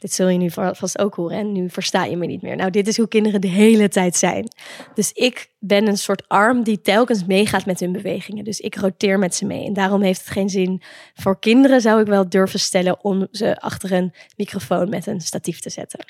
[0.01, 2.55] Dit zul je nu vast ook horen en nu versta je me niet meer.
[2.55, 4.47] Nou, dit is hoe kinderen de hele tijd zijn.
[4.93, 8.43] Dus ik ben een soort arm die telkens meegaat met hun bewegingen.
[8.43, 9.65] Dus ik roteer met ze mee.
[9.65, 10.81] En daarom heeft het geen zin.
[11.13, 15.59] Voor kinderen zou ik wel durven stellen om ze achter een microfoon met een statief
[15.59, 16.05] te zetten.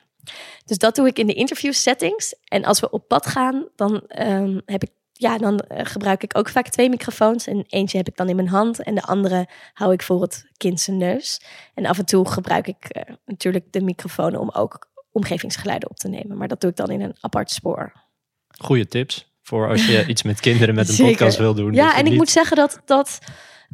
[0.66, 2.36] Dus dat doe ik in de interview settings.
[2.44, 4.90] En als we op pad gaan, dan um, heb ik
[5.22, 7.48] ja, dan eh, gebruik ik ook vaak twee microfoons.
[7.48, 10.46] En eentje heb ik dan in mijn hand en de andere hou ik voor het
[10.58, 11.42] kind zijn neus.
[11.74, 16.08] En af en toe gebruik ik uh, natuurlijk de microfoon om ook omgevingsgeluiden op te
[16.08, 16.38] nemen.
[16.38, 17.94] Maar dat doe ik dan in een apart spoor.
[18.48, 21.74] Goeie tips voor als je iets met kinderen met een podcast wil doen.
[21.74, 23.20] Ja, en ik moet zeggen dat, dat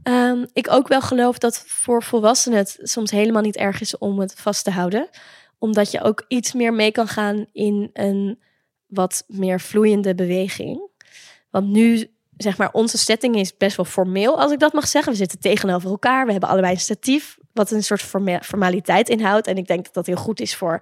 [0.04, 4.20] um, ik ook wel geloof dat voor volwassenen het soms helemaal niet erg is om
[4.20, 5.10] het vast te houden.
[5.58, 8.40] Omdat je ook iets meer mee kan gaan in een
[8.88, 10.90] wat meer vloeiende beweging.
[11.50, 15.12] Want nu, zeg maar, onze setting is best wel formeel, als ik dat mag zeggen.
[15.12, 16.26] We zitten tegenover elkaar.
[16.26, 18.02] We hebben allebei een statief, wat een soort
[18.42, 19.48] formaliteit inhoudt.
[19.48, 20.82] En ik denk dat dat heel goed is voor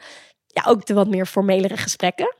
[0.56, 2.36] ja, ook de wat meer formelere gesprekken.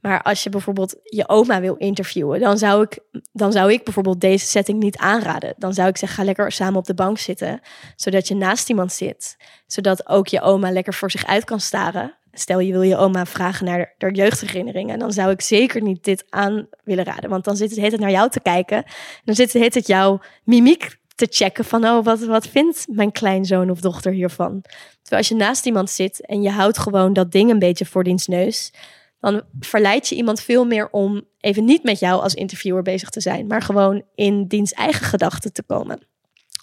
[0.00, 2.98] Maar als je bijvoorbeeld je oma wil interviewen, dan zou ik,
[3.32, 5.54] dan zou ik bijvoorbeeld deze setting niet aanraden.
[5.58, 7.60] Dan zou ik zeggen, ga lekker samen op de bank zitten,
[7.96, 9.36] zodat je naast iemand zit.
[9.66, 12.18] Zodat ook je oma lekker voor zich uit kan staren.
[12.34, 16.24] Stel je wil je oma vragen naar haar jeugdherinneringen, dan zou ik zeker niet dit
[16.28, 17.30] aan willen raden.
[17.30, 18.84] Want dan zit het heet naar jou te kijken.
[19.24, 23.12] Dan zit het heet het jouw mimiek te checken van, oh, wat, wat vindt mijn
[23.12, 24.62] kleinzoon of dochter hiervan?
[25.02, 28.04] Terwijl als je naast iemand zit en je houdt gewoon dat ding een beetje voor
[28.04, 28.72] diens neus,
[29.20, 33.20] dan verleid je iemand veel meer om even niet met jou als interviewer bezig te
[33.20, 36.06] zijn, maar gewoon in diens eigen gedachten te komen.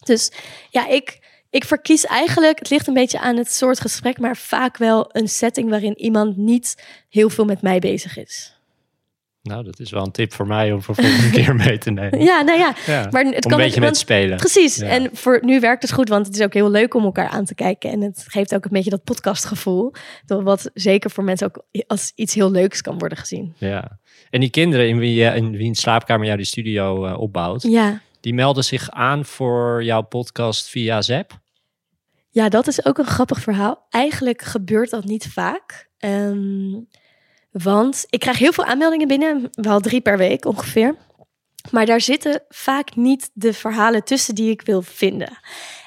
[0.04, 0.32] Dus
[0.70, 1.20] ja, ik,
[1.52, 5.28] ik verkies eigenlijk, het ligt een beetje aan het soort gesprek, maar vaak wel een
[5.28, 8.56] setting waarin iemand niet heel veel met mij bezig is.
[9.44, 12.20] Nou, dat is wel een tip voor mij om voor volgende keer mee te nemen.
[12.24, 14.38] Ja, nou ja, Ja, maar het om kan een beetje met spelen.
[14.38, 14.76] Precies.
[14.76, 14.88] Ja.
[14.88, 17.46] En voor nu werkt het goed, want het is ook heel leuk om elkaar aan
[17.46, 17.90] te kijken.
[17.92, 19.94] En het geeft ook een beetje dat podcastgevoel.
[20.26, 23.54] dat Wat zeker voor mensen ook als iets heel leuks kan worden gezien.
[23.58, 24.00] Ja.
[24.30, 27.62] En die kinderen in wie, je- in wie een slaapkamer jou die studio eh, opbouwt,
[27.64, 28.02] Ja.
[28.22, 31.40] Die melden zich aan voor jouw podcast via Zap.
[32.30, 33.86] ja, dat is ook een grappig verhaal.
[33.90, 35.90] Eigenlijk gebeurt dat niet vaak.
[35.98, 36.80] Ehm,
[37.52, 40.96] want ik krijg heel veel aanmeldingen binnen, wel drie per week ongeveer.
[41.72, 45.38] Maar daar zitten vaak niet de verhalen tussen die ik wil vinden.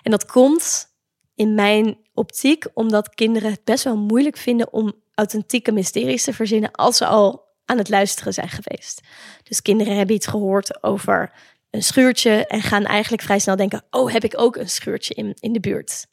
[0.03, 0.87] En dat komt
[1.35, 6.71] in mijn optiek omdat kinderen het best wel moeilijk vinden om authentieke mysteries te verzinnen
[6.71, 9.01] als ze al aan het luisteren zijn geweest.
[9.43, 11.33] Dus kinderen hebben iets gehoord over
[11.75, 15.37] een schuurtje en gaan eigenlijk vrij snel denken: Oh, heb ik ook een schuurtje in,
[15.41, 16.07] in de buurt?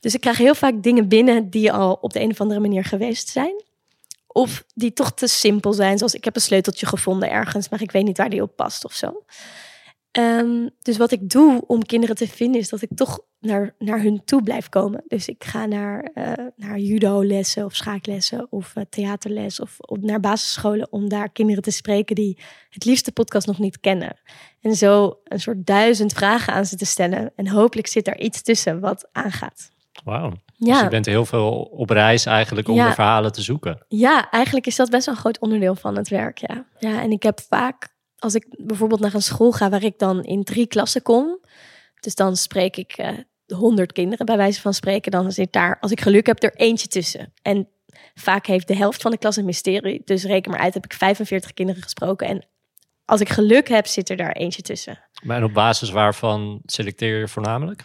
[0.00, 2.84] Dus ik krijg heel vaak dingen binnen die al op de een of andere manier
[2.84, 3.62] geweest zijn.
[4.26, 7.90] Of die toch te simpel zijn, zoals ik heb een sleuteltje gevonden ergens, maar ik
[7.90, 9.24] weet niet waar die op past of zo.
[10.10, 14.00] Ehm, dus wat ik doe om kinderen te vinden, is dat ik toch naar, naar
[14.02, 15.04] hun toe blijf komen.
[15.06, 20.20] Dus ik ga naar, eh, naar judo-lessen of schaaklessen of eh, theaterles of, of naar
[20.20, 22.38] basisscholen om daar kinderen te spreken die
[22.70, 24.16] het liefst podcast nog niet kennen.
[24.62, 27.32] En zo een soort duizend vragen aan ze te stellen.
[27.36, 29.70] En hopelijk zit er iets tussen wat aangaat.
[30.04, 30.30] Wauw.
[30.30, 30.82] Dus Ja.
[30.82, 32.88] je bent heel veel op reis eigenlijk om Ja.
[32.88, 33.84] de verhalen te zoeken.
[33.88, 36.38] Ja, eigenlijk is dat best wel een groot onderdeel van het werk.
[36.38, 39.98] Ja, ja en ik heb vaak, als ik bijvoorbeeld naar een school ga waar ik
[39.98, 41.38] dan in drie klassen kom,
[42.00, 43.08] dus dan spreek ik eh,
[43.46, 46.88] honderd kinderen bij wijze van spreken, dan zit daar, als ik geluk heb, er eentje
[46.88, 47.32] tussen.
[47.42, 47.68] En
[48.14, 50.92] vaak heeft de helft van de klas een mysterie, dus reken maar uit, heb ik
[50.92, 52.26] 45 kinderen gesproken.
[52.26, 52.46] En
[53.12, 54.98] als ik geluk heb, zit er daar eentje tussen.
[55.22, 57.84] Maar en op basis waarvan selecteer je voornamelijk?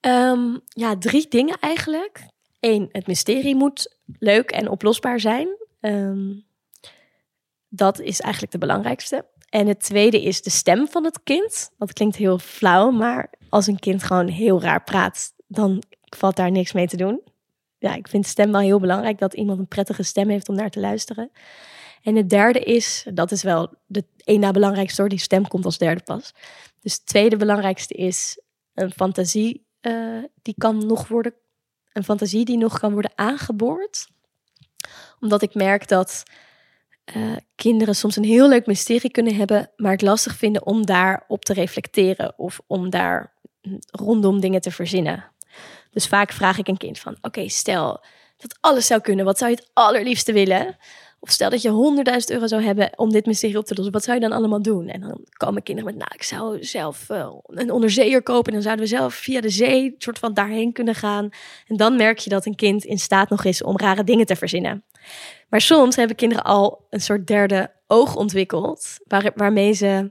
[0.00, 2.26] Ehm, ja, drie dingen eigenlijk.
[2.60, 5.48] Eén, het mysterie moet leuk en oplosbaar zijn.
[5.80, 6.32] Ehm,
[7.68, 9.24] dat is eigenlijk de belangrijkste.
[9.48, 11.70] En het tweede is de stem van het kind.
[11.78, 15.82] Dat klinkt heel flauw, maar als een kind gewoon heel raar praat, dan
[16.16, 17.20] valt daar niks mee te doen.
[17.78, 20.70] Ja, ik vind stem wel heel belangrijk dat iemand een prettige stem heeft om naar
[20.70, 21.30] te luisteren.
[22.02, 25.64] En het derde is, dat is wel de één na belangrijkste hoor, die stem komt
[25.64, 26.32] als derde pas.
[26.80, 28.40] Dus het tweede belangrijkste is
[28.74, 31.34] een fantasie eh, die kan nog worden,
[31.92, 34.08] een fantasie die nog kan worden aangeboord.
[35.20, 36.22] Omdat ik merk dat
[37.04, 41.44] eh, kinderen soms een heel leuk mysterie kunnen hebben, maar het lastig vinden om daarop
[41.44, 45.24] te reflecteren of om daar hm, rondom dingen te verzinnen.
[45.90, 48.04] Dus vaak vraag ik een kind van, oké, stel
[48.36, 50.76] dat alles zou kunnen, wat zou je het allerliefste willen?
[51.22, 53.92] Of stel dat je 100.000 euro zou hebben om dit mysterie op te lossen.
[53.92, 54.88] Wat zou je dan allemaal doen?
[54.88, 58.46] En dan komen kinderen met, nou, ik zou zelf eh, een onderzeeër kopen.
[58.46, 61.28] En dan zouden we zelf via de zee soort van daarheen kunnen gaan.
[61.66, 64.36] En dan merk je dat een kind in staat nog is om rare dingen te
[64.36, 64.84] verzinnen.
[65.48, 68.98] Maar soms hebben kinderen al een soort derde oog ontwikkeld.
[69.06, 70.10] Waar, waarmee ze,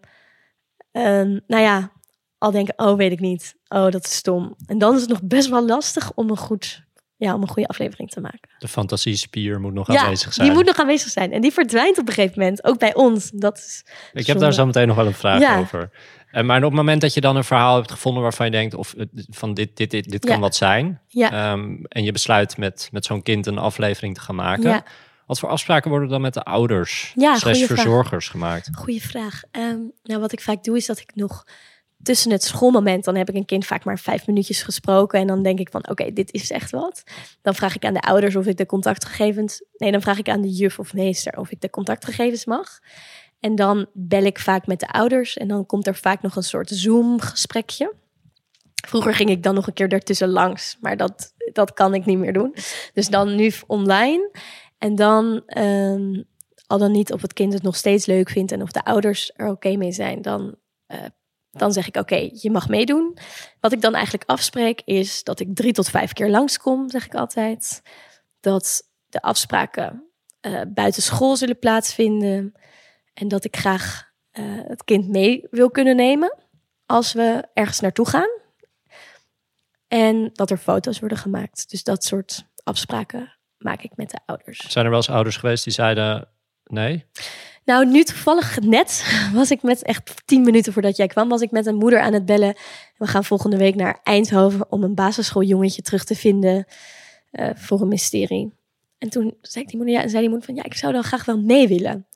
[0.92, 1.92] ehm, nou ja,
[2.38, 3.56] al denken, oh, weet ik niet.
[3.68, 4.56] Oh, dat is stom.
[4.66, 6.84] En dan is het nog best wel lastig om een, goed,
[7.20, 8.50] ja, om een goede aflevering te maken.
[8.60, 10.48] De fantasiespier moet nog Ja, aanwezig zijn.
[10.48, 11.32] die moet nog aanwezig zijn.
[11.32, 13.30] En die verdwijnt op een gegeven moment, ook bij ons.
[13.34, 15.58] Dat is Ik heb daar zo meteen nog wel een vraag Ja.
[15.60, 15.90] over.
[16.32, 18.74] En maar op het moment dat je dan een verhaal hebt gevonden waarvan je denkt,
[18.76, 21.02] of eh, van dit, dit, dit, dit kan wat zijn.
[21.08, 21.32] Ja.
[21.52, 24.84] ehm, en je besluit met, met zo'n kind een aflevering te gaan maken.
[25.26, 27.78] Wat voor afspraken worden dan met de ouders Ja, slash goeie vraag.
[27.80, 28.70] verzorgers gemaakt?
[28.76, 29.42] Goeie vraag.
[29.52, 31.46] Ehm, nou, wat ik vaak doe is dat ik nog
[32.04, 35.44] tussen het schoolmoment, dan heb ik een kind vaak maar vijf minuutjes gesproken en dan
[35.44, 37.04] denk ik van, oké, dit is echt wat.
[37.42, 40.42] Dan vraag ik aan de ouders of ik de contactgegevens, nee, dan vraag ik aan
[40.42, 42.80] de juf of meester of ik de contactgegevens mag.
[43.40, 46.44] En dan bel ik vaak met de ouders en dan komt er vaak nog een
[46.44, 47.94] soort Zoom-gesprekje.
[48.88, 52.18] Vroeger ging ik dan nog een keer ertussen langs, maar dat, dat kan ik niet
[52.18, 52.56] meer doen.
[52.94, 54.32] Dus dan nu online.
[54.78, 56.24] En dan, ehm,
[56.68, 59.32] al dan niet of het kind het nog steeds leuk vindt en of de ouders
[59.36, 61.00] er oké mee zijn, dan, eh,
[61.52, 63.18] dan zeg ik oké, je mag meedoen.
[63.60, 67.16] Wat ik dan eigenlijk afspreek is dat ik drie tot vijf keer langskom, zeg ik
[67.16, 67.82] altijd.
[68.40, 70.10] Dat de afspraken
[70.42, 72.54] uh, buiten school zullen plaatsvinden.
[73.14, 76.38] En dat ik graag uh, het kind mee wil kunnen nemen
[76.86, 78.30] als we ergens naartoe gaan.
[79.88, 81.70] En dat er foto's worden gemaakt.
[81.70, 84.60] Dus dat soort afspraken maak ik met de ouders.
[84.72, 86.28] Zijn er wel eens ouders geweest die zeiden
[86.64, 87.06] nee?
[87.70, 89.04] Nou, nu toevallig net
[89.34, 92.14] was ik met echt tien minuten voordat jij kwam, was ik met een moeder aan
[92.14, 92.56] het bellen.
[92.98, 96.66] We gaan volgende week naar Eindhoven om een basisschooljongetje terug te vinden
[97.32, 98.54] uh, voor een mysterie.
[98.98, 101.26] En toen zei, die moeder, ja, zei die moeder van ja, ik zou dan graag
[101.26, 102.08] wel mee willen.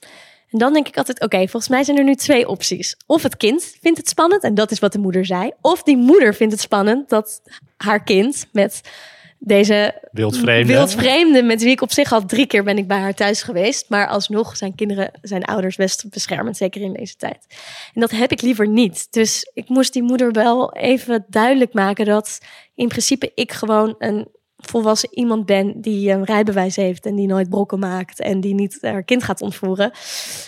[0.49, 2.97] En dan denk ik altijd, oké, volgens mij zijn er nu twee opties.
[3.05, 5.51] Of het kind vindt het spannend en dat is wat de moeder zei.
[5.61, 7.41] Of die moeder vindt het spannend dat
[7.77, 8.81] haar kind met
[9.45, 10.73] deze wildvreemde.
[10.73, 13.89] wildvreemde, met wie ik op zich al drie keer ben ik bij haar thuis geweest.
[13.89, 17.45] Maar alsnog zijn kinderen, zijn ouders best beschermend, zeker in deze tijd.
[17.93, 19.07] En dat heb ik liever niet.
[19.11, 22.39] Dus ik moest die moeder wel even duidelijk maken dat
[22.75, 24.27] in principe ik gewoon een
[24.57, 28.77] volwassen iemand ben die een rijbewijs heeft en die nooit brokken maakt en die niet
[28.81, 29.91] haar kind gaat ontvoeren.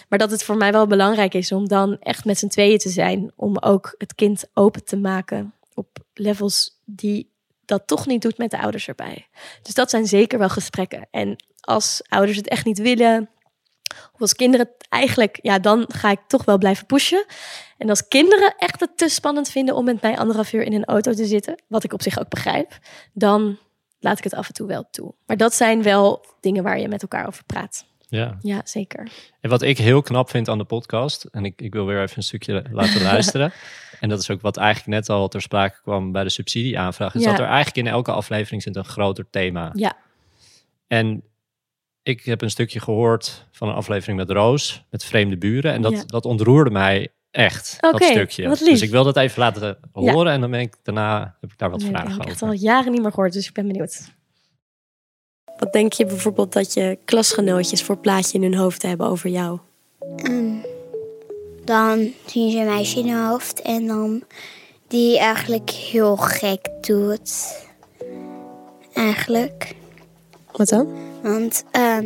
[0.10, 2.89] Maar dat het voor mij wel belangrijk is om dan echt met z'n tweeën te
[2.89, 7.34] zijn, om ook het kind open te maken op levels die
[7.65, 9.28] dat toch niet doet met de ouders erbij.
[9.62, 11.08] Dus dat zijn zeker wel gesprekken.
[11.12, 13.30] En als ouders het echt niet willen,
[14.13, 17.25] of als kinderen het eigenlijk, ja, dan ga ik toch wel blijven pushen.
[17.78, 20.86] En als kinderen echt het te spannend vinden om met mij anderhalf uur in een
[20.86, 22.78] auto te zitten, wat ik op zich ook begrijp,
[23.13, 23.58] dan
[23.99, 25.13] laat ik het af en toe wel toe.
[25.25, 27.86] Maar dat zijn wel dingen waar je met elkaar over praat.
[28.09, 28.37] Ja.
[28.41, 29.07] ja, zeker.
[29.41, 32.17] En wat ik heel knap vind aan de podcast, en ik, ik wil weer even
[32.17, 33.51] een stukje laten luisteren.
[33.99, 37.15] en dat is ook wat eigenlijk net al ter sprake kwam bij de subsidieaanvraag.
[37.15, 39.71] Is dat er eigenlijk in elke aflevering zit een groter thema.
[39.73, 39.97] Ja.
[40.87, 41.23] En
[42.03, 45.73] ik heb een stukje gehoord van een aflevering met Roos, met vreemde buren.
[45.73, 48.49] En dat, dat ontroerde mij echt, dat stukje.
[48.49, 51.69] Dus ik wil dat even laten horen en dan ben ik daarna heb ik daar
[51.69, 52.21] wat vragen over.
[52.21, 54.13] Ik heb het al jaren niet meer gehoord, dus ik ben benieuwd.
[55.57, 59.59] Wat denk je bijvoorbeeld dat je klasgenootjes voor plaatje in hun hoofd hebben over jou?
[60.23, 60.65] Um,
[61.65, 64.23] dan zien ze een meisje in hun hoofd en dan
[64.87, 67.57] die eigenlijk heel gek doet.
[68.93, 69.75] Eigenlijk.
[70.51, 70.87] Wat dan?
[71.21, 71.97] Want uh,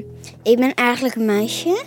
[0.43, 1.83] ik ben eigenlijk een meisje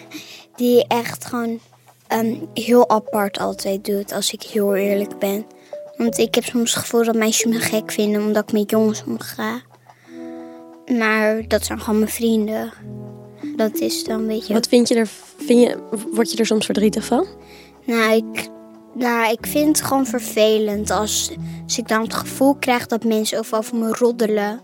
[0.56, 1.60] die echt gewoon
[2.08, 5.46] um, heel apart altijd doet, als ik heel eerlijk ben.
[5.96, 9.04] Want ik heb soms het gevoel dat meisjes me gek vinden omdat ik met jongens
[9.06, 9.62] omga.
[10.98, 12.72] Maar dat zijn gewoon mijn vrienden.
[13.56, 14.52] Dat is dan een beetje.
[14.52, 15.08] Wat vind je er?
[15.36, 15.78] Vind je,
[16.12, 17.26] word je er soms verdrietig van?
[17.86, 18.48] Nou, ik,
[18.94, 21.30] nou, ik vind het gewoon vervelend als,
[21.64, 24.60] als ik dan het gevoel krijg dat mensen over me roddelen.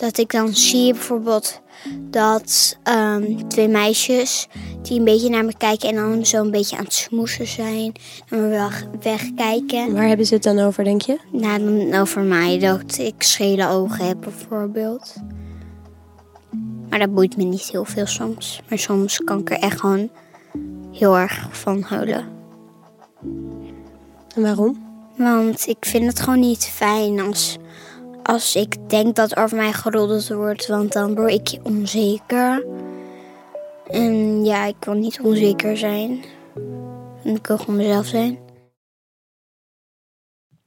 [0.00, 1.60] Dat ik dan zie bijvoorbeeld
[2.00, 4.48] dat um, twee meisjes
[4.82, 7.92] die een beetje naar me kijken en dan zo een beetje aan het smoesen zijn.
[8.28, 9.92] En me weg, wegkijken.
[9.94, 11.18] Waar hebben ze het dan over, denk je?
[11.32, 15.14] Nou, over mij, dat ik schele ogen heb bijvoorbeeld.
[16.88, 18.62] Maar dat boeit me niet heel veel soms.
[18.68, 20.10] Maar soms kan ik er echt gewoon
[20.92, 22.24] heel erg van huilen.
[24.34, 24.88] En waarom?
[25.16, 27.58] Want ik vind het gewoon niet fijn als
[28.30, 32.66] als ik denk dat over mij geroddeld wordt, want dan word ik onzeker.
[33.86, 36.24] En ja, ik wil niet onzeker zijn.
[37.24, 38.38] En ik wil gewoon mezelf zijn.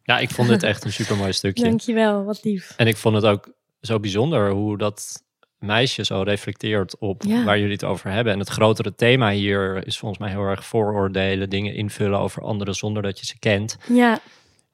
[0.04, 1.63] Ja, ik vond dit echt een super mooi stukje.
[1.63, 2.73] Dankjewel, wat lief.
[2.78, 5.23] En ik vond het ook zo bijzonder hoe dat
[5.60, 8.34] meisje zo reflecteert op waar jullie het over hebben.
[8.34, 12.76] En het grotere thema hier is volgens mij heel erg vooroordelen, dingen invullen over anderen
[12.76, 13.78] zonder dat je ze kent.
[13.89, 14.19] Ja.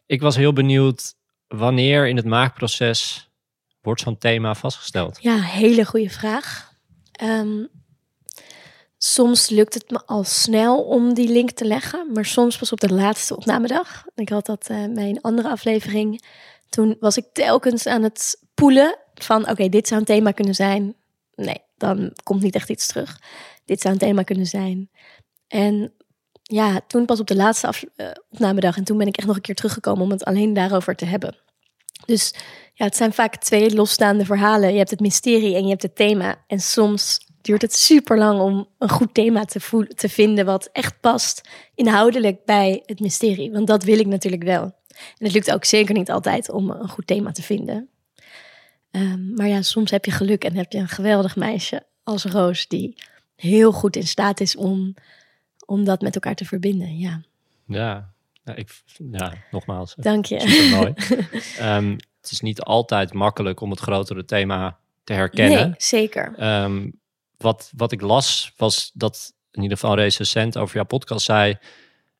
[0.06, 1.18] Ik was heel benieuwd
[1.50, 3.30] wanneer in het maakproces
[3.82, 5.18] wordt zo'n thema vastgesteld?
[5.22, 6.74] Ja, hele goede vraag.
[7.24, 7.68] Um,
[8.98, 12.80] soms lukt het me al snel om die link te leggen, maar soms pas op
[12.80, 14.06] de laatste opnamedag.
[14.16, 16.24] Ik had dat uh, bij een andere aflevering.
[16.70, 20.96] Toen was ik telkens aan het poelen van oké, dit zou een thema kunnen zijn.
[21.36, 23.20] Nee, dan komt niet echt iets terug.
[23.66, 24.90] Dit zou een thema kunnen zijn.
[25.48, 25.94] En
[26.52, 28.78] ja, toen pas op de laatste uh, opnamedag.
[28.78, 31.38] En toen ben ik echt nog een keer teruggekomen om het alleen daarover te hebben.
[32.06, 32.34] Dus
[32.74, 34.72] ja, het zijn vaak twee losstaande verhalen.
[34.72, 36.44] Je hebt het mysterie en je hebt het thema.
[36.48, 41.00] En soms duurt het super lang om een goed thema te, te vinden wat echt
[41.00, 43.52] past inhoudelijk bij het mysterie.
[43.52, 44.64] Want dat wil ik natuurlijk wel.
[44.88, 47.90] En het lukt ook zeker niet altijd om een goed thema te vinden.
[48.92, 52.68] Um, maar ja, soms heb je geluk en heb je een geweldig meisje als Roos
[52.68, 52.96] die
[53.36, 54.96] heel goed in staat is om
[55.70, 56.98] om dat met elkaar te verbinden.
[56.98, 57.22] Ja,
[57.66, 58.14] ja,
[58.44, 58.70] ja, ik,
[59.12, 59.96] ja nogmaals.
[60.12, 60.70] Dank je.
[60.76, 60.94] mooi.
[61.76, 61.92] um,
[62.22, 65.70] het is niet altijd makkelijk om het grotere thema te herkennen.
[65.70, 66.34] Nee, zeker.
[66.64, 67.00] Um,
[67.38, 71.58] wat, wat ik las was dat in ieder geval een recensent over jouw podcast zei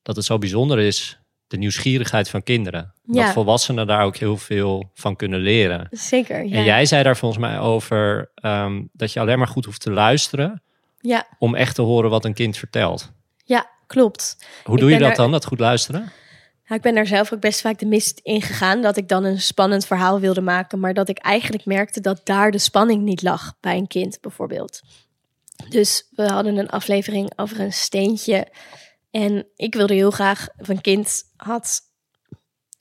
[0.02, 2.94] dat het zo bijzonder is de nieuwsgierigheid van kinderen.
[3.04, 3.24] Ja.
[3.24, 5.88] Dat volwassenen daar ook heel veel van kunnen leren.
[5.90, 6.56] Zeker, ja.
[6.56, 9.90] En jij zei daar volgens mij over ehm, dat je alleen maar goed hoeft te
[9.90, 10.62] luisteren
[11.00, 13.12] Ja, om echt te horen wat een kind vertelt.
[13.50, 14.36] Ja, klopt.
[14.64, 16.12] Hoe doe je dat dan, dat goed luisteren?
[16.64, 18.82] Ja, ik ben daar zelf ook best vaak de mist in gegaan.
[18.82, 20.80] Dat ik dan een spannend verhaal wilde maken.
[20.80, 24.80] Maar dat ik eigenlijk merkte dat daar de spanning niet lag bij een kind bijvoorbeeld.
[25.68, 28.46] Dus we hadden een aflevering over een steentje.
[29.10, 31.80] En ik wilde heel graag, of een kind had,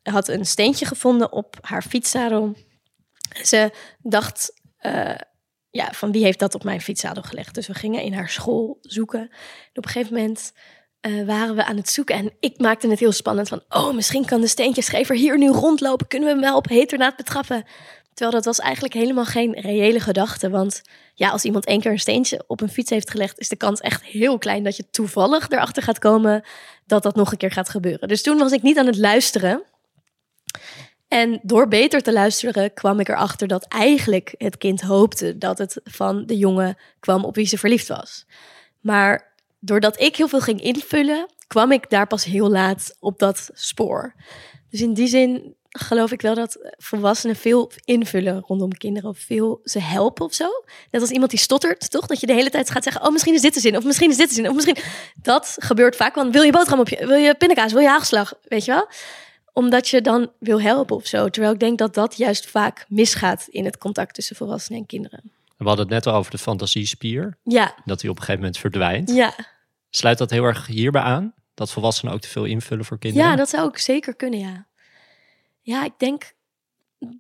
[0.04, 2.56] had een steentje gevonden op haar fietszadel.
[3.44, 5.16] Ze dacht, eh,
[5.72, 7.56] ja, van wie heeft dat op mijn fietszadel gelegd?
[7.56, 9.20] Dus we gingen in haar school zoeken.
[9.20, 9.30] En
[9.74, 10.54] op een gegeven moment
[11.00, 12.16] eh, waren we aan het zoeken.
[12.16, 13.64] En ik maakte het heel spannend van...
[13.70, 16.08] oh, misschien kan de steentjeschrijver hier nu rondlopen.
[16.08, 17.66] Kunnen we hem wel op heternaad betrappen?
[18.14, 20.50] Terwijl dat was eigenlijk helemaal geen reële gedachte.
[20.50, 20.82] Want
[21.14, 23.40] ja, als iemand één keer een steentje op een fiets heeft gelegd...
[23.40, 26.44] is de kans echt heel klein dat je toevallig erachter gaat komen...
[26.86, 28.08] dat dat nog een keer gaat gebeuren.
[28.08, 29.64] Dus toen was ik niet aan het luisteren...
[31.10, 35.82] En door beter te luisteren kwam ik erachter dat eigenlijk het kind hoopte dat het
[35.84, 38.26] van de jongen kwam op wie ze verliefd was.
[38.80, 43.50] Maar doordat ik heel veel ging invullen, kwam ik daar pas heel laat op dat
[43.54, 44.14] spoor.
[44.70, 49.10] Dus in die zin geloof ik wel dat volwassenen veel invullen rondom kinderen.
[49.10, 50.50] Of veel ze helpen of zo.
[50.92, 52.06] Net als iemand die stottert, toch?
[52.06, 53.78] Dat je de hele tijd gaat zeggen, oh misschien is dit de zin.
[53.78, 54.50] Of misschien is dit de zin.
[54.50, 54.78] Of misschien...
[55.22, 56.16] Dat gebeurt vaak.
[56.16, 57.06] Want wil je boterham op je...
[57.06, 57.72] Wil je pindakaas?
[57.72, 58.34] Wil je haagslag?
[58.44, 58.88] Weet je wel?
[59.54, 61.30] Omdat je dan wil helpen of zo.
[61.30, 65.32] Terwijl ik denk dat dat juist vaak misgaat in het contact tussen volwassenen en kinderen.
[65.58, 68.60] We hadden het net al over de fantasiespier, Ja, dat die op een gegeven moment
[68.60, 69.10] verdwijnt.
[69.12, 69.34] ja.
[69.90, 71.34] Sluit dat heel erg hierbij aan?
[71.54, 73.28] Dat volwassenen ook te veel invullen voor kinderen?
[73.30, 74.66] Ja, dat zou ook zeker kunnen, ja.
[75.62, 76.34] Ja, ik denk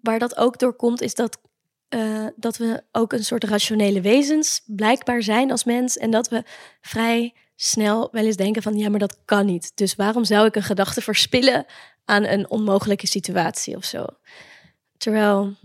[0.01, 1.39] waar dat ook door komt, is dat,
[1.87, 5.97] eh, dat we ook een soort rationele wezens blijkbaar zijn als mens.
[5.97, 6.43] En dat we
[6.81, 9.71] vrij snel wel eens denken van ja, maar dat kan niet.
[9.75, 11.65] Dus waarom zou ik een gedachte verspillen
[12.09, 14.05] aan een onmogelijke situatie of zo?
[14.97, 15.55] Terwijl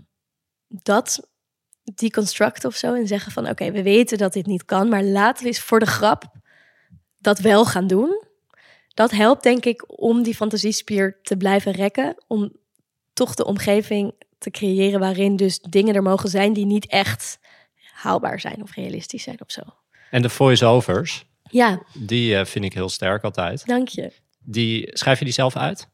[0.67, 1.29] dat
[1.95, 5.43] deconstruct of zo en zeggen van oké, we weten dat dit niet kan, maar laten
[5.43, 6.23] we eens voor de grap
[7.17, 8.23] dat wel gaan doen
[8.95, 12.23] dat helpt denk ik om die fantasiespier te blijven rekken.
[12.27, 12.51] Om
[13.13, 17.39] toch de omgeving te creëren waarin dus dingen er mogen zijn die niet echt
[17.93, 19.61] haalbaar zijn of realistisch zijn of zo.
[20.11, 23.65] En de voice-overs, Ja, die eh, vind ik heel sterk altijd.
[23.65, 24.11] dank je.
[24.39, 25.87] Die, schrijf je die zelf uit?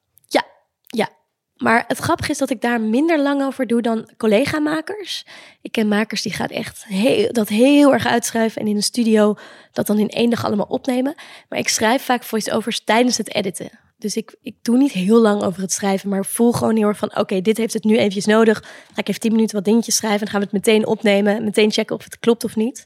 [0.96, 1.10] Ja.
[1.56, 5.26] Maar het grappige is dat ik daar minder lang over doe dan collega-makers.
[5.62, 9.36] Ik ken makers die gaan echt heel, dat heel erg uitschrijven en in een studio
[9.72, 11.16] dat dan in één dag allemaal opnemen.
[11.50, 13.70] Maar ik schrijf vaak voice-overs tijdens het editen.
[13.98, 16.98] Dus ik, ik doe niet heel lang over het schrijven, maar voel gewoon heel erg
[16.98, 17.18] van...
[17.18, 18.60] oké, dit heeft het nu eventjes nodig.
[18.94, 20.22] Ga ik even tien minuten wat dingetjes schrijven...
[20.22, 22.86] en gaan we het meteen opnemen, meteen checken of het klopt of niet.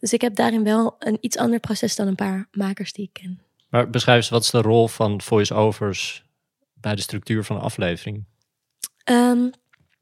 [0.00, 3.22] Dus ik heb daarin wel een iets ander proces dan een paar makers die ik
[3.22, 3.42] ken.
[3.68, 6.24] Maar beschrijf eens, wat is de rol van voice-overs
[6.80, 8.24] bij de structuur van een aflevering?
[9.04, 9.48] Ehm,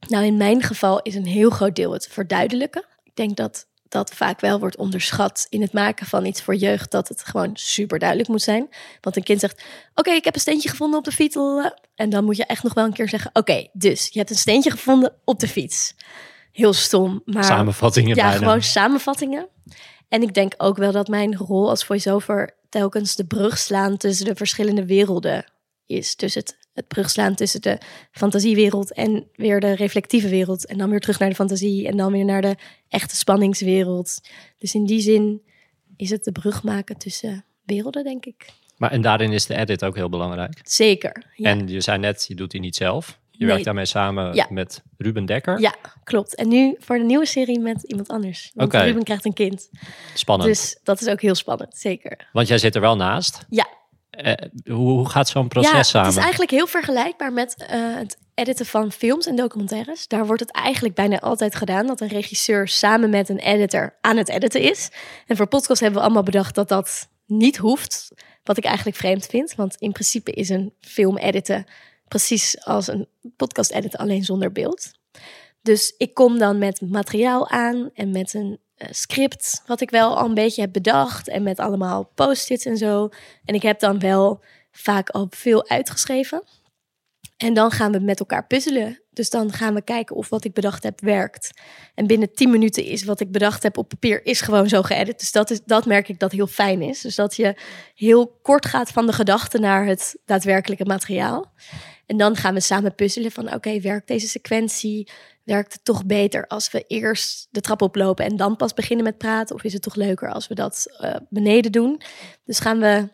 [0.08, 2.84] nou, in mijn geval is een heel groot deel het verduidelijken.
[3.02, 6.90] Ik denk dat dat vaak wel wordt onderschat in het maken van iets voor jeugd,
[6.90, 8.68] dat het gewoon super duidelijk moet zijn.
[9.00, 9.62] Want een kind zegt:
[9.94, 11.36] Oké, ik heb een steentje gevonden op de fiets.
[11.94, 14.36] En dan moet je echt nog wel een keer zeggen: Oké, dus je hebt een
[14.36, 15.94] steentje gevonden op de fiets.
[16.52, 18.38] Heel stom, maar Samenvattingen ja, bijna.
[18.38, 19.48] gewoon samenvattingen.
[20.08, 24.26] En ik denk ook wel dat mijn rol als voice-over telkens de brug slaan tussen
[24.26, 25.52] de verschillende werelden
[25.86, 26.16] is.
[26.16, 27.78] Dus het, het brug slaan tussen de
[28.10, 30.66] fantasiewereld en weer de reflectieve wereld.
[30.66, 32.56] En dan weer terug naar de fantasie en dan weer naar de
[32.88, 34.20] echte spanningswereld.
[34.58, 35.42] Dus in die zin
[35.96, 38.46] is het de brug maken tussen werelden, denk ik.
[38.76, 40.60] Maar en daarin is de edit ook heel belangrijk.
[40.62, 41.24] Zeker.
[41.34, 43.18] Ja, En je zei net, je doet die niet zelf.
[43.30, 43.48] Je Nee.
[43.48, 44.46] werkt daarmee samen Ja.
[44.50, 45.60] met Ruben Dekker.
[45.60, 45.74] ja
[46.04, 46.34] klopt.
[46.34, 48.50] En nu voor de nieuwe serie met iemand anders.
[48.54, 48.74] Want.
[48.74, 49.70] Ruben krijgt een kind.
[50.14, 50.48] Spannend.
[50.50, 52.28] Dus dat is ook heel spannend, zeker.
[52.32, 53.46] Want jij zit er wel naast.
[53.48, 53.66] Ja,
[54.64, 56.06] hoe, hoe gaat zo'n proces ja, samen?
[56.06, 60.08] Het is eigenlijk heel vergelijkbaar met eh, het editen van films en documentaires.
[60.08, 64.16] Daar wordt het eigenlijk bijna altijd gedaan dat een regisseur samen met een editor aan
[64.16, 64.90] het editen is.
[65.26, 68.08] En voor podcast hebben we allemaal bedacht dat dat niet hoeft.
[68.42, 71.66] Wat ik eigenlijk vreemd vind, want in principe is een film editen
[72.08, 74.90] precies als een podcast editen, alleen zonder beeld.
[75.62, 78.58] Dus ik kom dan met materiaal aan en met een eh,
[78.90, 81.28] script, wat ik wel al een beetje heb bedacht.
[81.28, 83.08] En met allemaal post-its en zo.
[83.44, 86.42] En ik heb dan wel vaak al veel uitgeschreven.
[87.36, 89.02] En dan gaan we met elkaar puzzelen.
[89.10, 91.50] Dus dan gaan we kijken of wat ik bedacht heb werkt.
[91.94, 95.18] En binnen 10 minuten is wat ik bedacht heb op papier is gewoon zo geëdit.
[95.18, 97.00] Dus dat, is, dat merk ik dat heel fijn is.
[97.00, 97.54] Dus dat je
[97.94, 101.52] heel kort gaat van de gedachte naar het daadwerkelijke materiaal.
[102.06, 105.08] En dan gaan we samen puzzelen van oké, werkt deze sequentie?
[105.48, 109.18] Werkt het toch beter als we eerst de trap oplopen en dan pas beginnen met
[109.18, 109.54] praten?
[109.54, 112.00] Of is het toch leuker als we dat eh, beneden doen?
[112.44, 113.08] Dus gaan we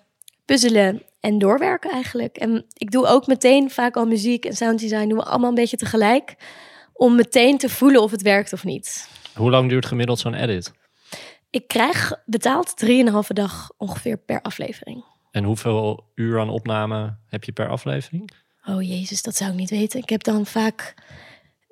[0.45, 2.37] puzzelen en doorwerken eigenlijk.
[2.37, 5.77] En ik doe ook meteen vaak al muziek en sounddesign doen we allemaal een beetje
[5.77, 6.35] tegelijk.
[6.93, 9.09] Om meteen te voelen of het werkt of niet.
[9.35, 10.73] Hoe lang duurt gemiddeld zo'n edit?
[11.51, 12.91] Ik krijg betaald 3,5
[13.27, 15.05] dag ongeveer per aflevering.
[15.31, 18.31] En hoeveel uur aan opname heb je per aflevering?
[18.67, 20.01] Oh jezus, dat zou ik niet weten.
[20.01, 20.95] Ik heb dan vaak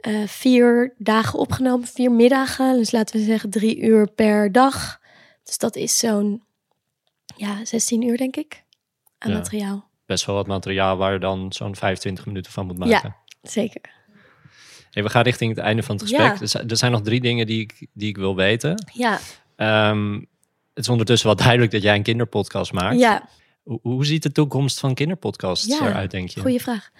[0.02, 2.76] eh, vier dagen opgenomen, vier middagen.
[2.76, 5.00] Dus laten we zeggen drie uur per dag.
[5.44, 6.42] Dus dat is zo'n
[7.36, 8.64] ja, 16 uur denk ik
[9.18, 9.36] aan Ja.
[9.36, 9.88] materiaal.
[10.06, 13.16] Best wel wat materiaal waar je dan zo'n 25 minuten van moet maken.
[13.42, 13.80] Zeker.
[14.90, 16.48] Hey, we gaan richting het einde van het gesprek.
[16.48, 16.60] Ja.
[16.68, 18.84] Er, zijn, nog drie dingen die ik, die ik wil weten.
[18.92, 19.18] Ja,
[19.56, 20.12] Ehm,
[20.74, 22.98] het is ondertussen wel duidelijk dat jij een kinderpodcast maakt.
[22.98, 23.28] ja.
[23.62, 26.40] Hoe, hoe ziet de toekomst van kinderpodcasts Ja, eruit, denk je?
[26.40, 26.90] Goeie vraag.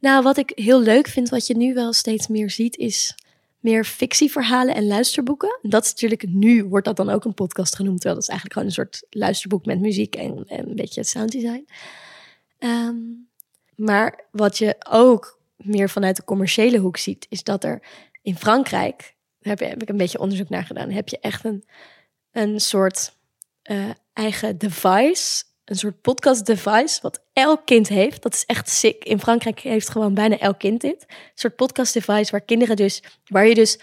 [0.00, 3.14] Nou, wat ik heel leuk vind, wat je nu wel steeds meer ziet, is
[3.60, 5.58] meer fictieverhalen en luisterboeken.
[5.62, 8.52] Dat is natuurlijk, nu wordt dat dan ook een podcast genoemd, terwijl dat is eigenlijk
[8.52, 11.68] gewoon een soort luisterboek met muziek en, en een beetje sounddesign.
[12.58, 12.96] Ehm,
[13.74, 17.82] maar wat je ook meer vanuit de commerciële hoek ziet, is dat er
[18.22, 21.64] in Frankrijk, heb ik een beetje onderzoek naar gedaan, heb je echt een,
[22.32, 23.16] een soort
[23.62, 28.22] eh, eigen device, een soort podcast device, wat elk kind heeft.
[28.22, 29.04] Dat is echt sick.
[29.04, 31.04] In Frankrijk heeft gewoon bijna elk kind dit.
[31.08, 33.78] Een soort podcast device waar kinderen dus, waar je dus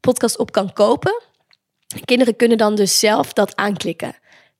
[0.00, 1.22] podcast op kan kopen.
[2.04, 4.14] Kinderen kunnen dan dus zelf dat aanklikken.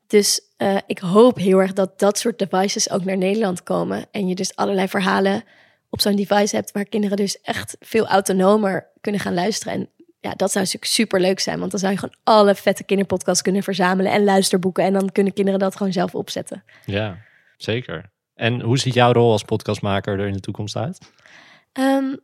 [0.06, 4.06] Dus eh, ik hoop heel erg dat dat soort devices ook naar Nederland komen.
[4.10, 5.44] En je dus allerlei verhalen
[5.90, 9.72] op zo'n device hebt waar kinderen dus echt veel autonomer kunnen gaan luisteren.
[9.72, 9.88] En
[10.24, 13.42] ja, dat zou natuurlijk super leuk zijn, want dan zou je gewoon alle vette kinderpodcasts
[13.42, 14.84] kunnen verzamelen en luisterboeken.
[14.84, 16.64] En dan kunnen kinderen dat gewoon zelf opzetten.
[16.84, 17.18] Ja,
[17.56, 18.10] zeker.
[18.34, 20.98] En hoe ziet jouw rol als podcastmaker er in de toekomst uit?
[21.72, 22.16] Ehm,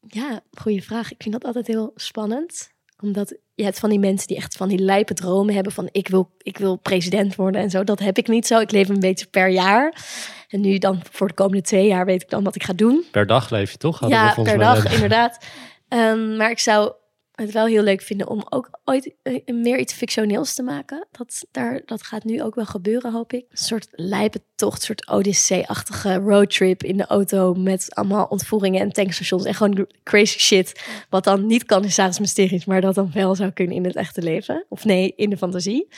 [0.00, 1.10] ja, goede vraag.
[1.10, 2.70] Ik vind dat altijd heel spannend.
[3.00, 6.08] Omdat je hebt van die mensen die echt van die lijpe dromen hebben van ik
[6.08, 7.84] wil, ik wil president worden en zo.
[7.84, 8.60] Dat heb ik niet zo.
[8.60, 10.04] Ik leef een beetje per jaar.
[10.48, 13.04] En nu dan voor de komende twee jaar weet ik dan wat ik ga doen.
[13.10, 13.98] Per dag leef je toch?
[13.98, 15.38] Hadden Ja, per dag, inderdaad.
[15.88, 16.92] Ehm, maar ik zou
[17.32, 21.06] het wel heel leuk vinden om ook ooit eh, meer iets fictioneels te maken.
[21.10, 23.44] Dat, daar, dat gaat nu ook wel gebeuren, hoop ik.
[23.50, 27.54] Een soort lijpe tocht, een soort Odyssee-achtige roadtrip in de auto...
[27.54, 30.84] met allemaal ontvoeringen en tankstations en gewoon crazy shit.
[31.10, 33.96] Wat dan niet kan in Sarah's Mysteries, maar dat dan wel zou kunnen in het
[33.96, 34.64] echte leven.
[34.68, 35.88] Of nee, in de fantasie.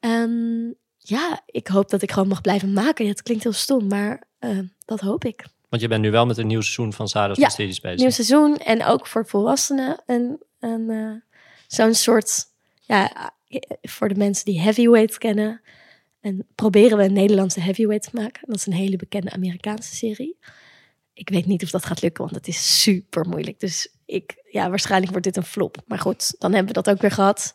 [0.00, 0.66] Ehm,
[0.96, 3.04] ja, ik hoop dat ik gewoon mag blijven maken.
[3.04, 5.44] Ja, het klinkt heel stom, maar eh, dat hoop ik.
[5.68, 7.98] Want je bent nu wel met een nieuw seizoen van Sarah's Ja, Mysteries bezig.
[7.98, 11.34] nieuw seizoen en ook voor volwassenen een, een eh,
[11.66, 12.46] zo'n soort
[12.80, 13.32] ja
[13.82, 15.60] voor de mensen die heavyweight kennen
[16.20, 18.42] en proberen we een Nederlandse heavyweight te maken.
[18.46, 20.38] Dat is een hele bekende Amerikaanse serie.
[21.12, 23.60] Ik weet niet of dat gaat lukken want het is super moeilijk.
[23.60, 25.76] Dus ik ja waarschijnlijk wordt dit een flop.
[25.86, 27.54] Maar goed dan hebben we dat ook weer gehad.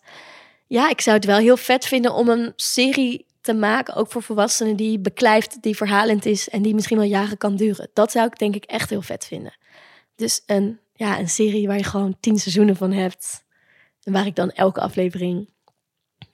[0.67, 4.23] Ja ik zou het wel heel vet vinden om een serie te maken ook voor
[4.23, 7.89] volwassenen die beklijft die verhalend is en die misschien wel jaren kan duren.
[7.93, 9.57] Dat zou ik denk ik echt heel vet vinden.
[10.15, 13.43] Dus een, ja, een serie waar je gewoon tien seizoenen van hebt.
[14.03, 15.49] En waar ik dan elke aflevering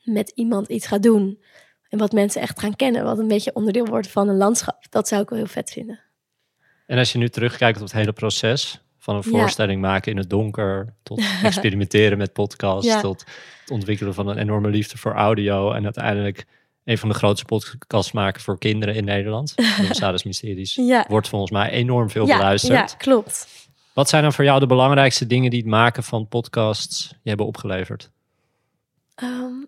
[0.03, 1.41] met iemand iets ga doen.
[1.89, 3.03] En wat mensen echt gaan kennen.
[3.03, 4.85] Wat een beetje onderdeel wordt van een landschap.
[4.89, 5.99] Dat zou ik wel heel vet vinden.
[6.87, 9.29] En als je nu terugkijkt op het hele proces van een Ja.
[9.39, 13.01] voorstelling maken in het donker, tot experimenteren met podcasts, Ja.
[13.01, 13.23] tot
[13.61, 16.45] het ontwikkelen van een enorme liefde voor audio en uiteindelijk
[16.83, 19.55] een van de grootste podcasts maken voor kinderen in Nederland.
[19.87, 21.05] De Sarah's Mysteries Ja.
[21.09, 22.89] wordt volgens mij enorm veel ja, beluisterd.
[22.91, 23.47] ja, klopt.
[23.93, 27.45] Wat zijn dan voor jou de belangrijkste dingen die het maken van podcasts je hebben
[27.45, 28.11] opgeleverd?
[29.15, 29.63] Ehm,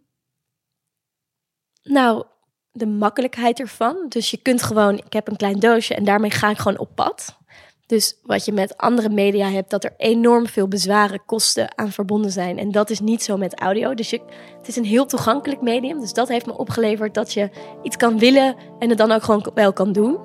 [1.84, 2.26] nou,
[2.72, 4.06] de makkelijkheid ervan.
[4.10, 6.96] Dus je kunt gewoon, ik heb een klein doosje en daarmee ga ik gewoon op
[6.96, 7.38] pad.
[7.86, 12.32] Dus wat je met andere media hebt, dat er enorm veel bezwaren, kosten aan verbonden
[12.32, 12.58] zijn.
[12.58, 13.94] En dat is niet zo met audio.
[13.94, 14.22] Dus je,
[14.58, 16.00] het is een heel toegankelijk medium.
[16.00, 17.50] Dus dat heeft me opgeleverd dat je
[17.84, 20.18] iets kan willen en het dan ook gewoon wel kan doen.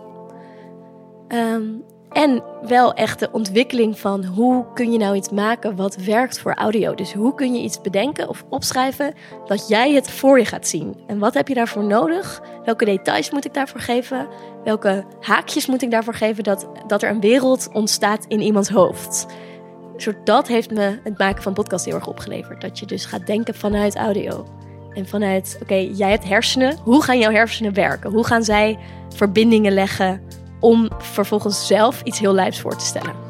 [1.28, 1.64] Ehm,
[2.12, 6.54] en wel echt de ontwikkeling van hoe kun je nou iets maken wat werkt voor
[6.54, 6.94] audio.
[6.94, 9.14] Dus hoe kun je iets bedenken of opschrijven
[9.46, 10.96] dat jij het voor je gaat zien.
[11.06, 12.42] En wat heb je daarvoor nodig?
[12.64, 14.28] Welke details moet ik daarvoor geven?
[14.64, 19.26] Welke haakjes moet ik daarvoor geven dat, dat er een wereld ontstaat in iemands hoofd?
[19.96, 22.60] Zo, dat heeft me het maken van podcast heel erg opgeleverd.
[22.60, 24.46] Dat je dus gaat denken vanuit audio.
[24.94, 26.76] En vanuit, oké, jij hebt hersenen.
[26.82, 28.10] Hoe gaan jouw hersenen werken?
[28.10, 28.78] Hoe gaan zij
[29.14, 30.22] verbindingen leggen
[30.60, 33.28] om vervolgens zelf iets heel lijps voor te stellen?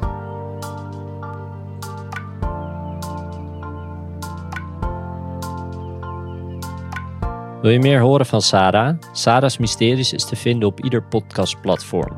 [7.61, 8.95] Wil je meer horen van Sarah?
[9.11, 12.17] Sarah's Mysteries is te vinden op ieder podcastplatform.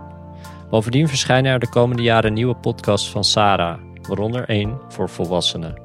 [0.69, 5.81] Bovendien verschijnen er de komende jaren nieuwe podcasts van Sarah, waaronder één voor volwassenen.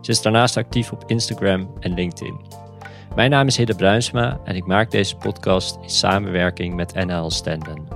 [0.00, 2.40] Ze is daarnaast actief op Instagram en LinkedIn.
[3.14, 7.87] Mijn naam is Hidde Bruinsma en ik maak deze podcast in samenwerking met NL Stenden.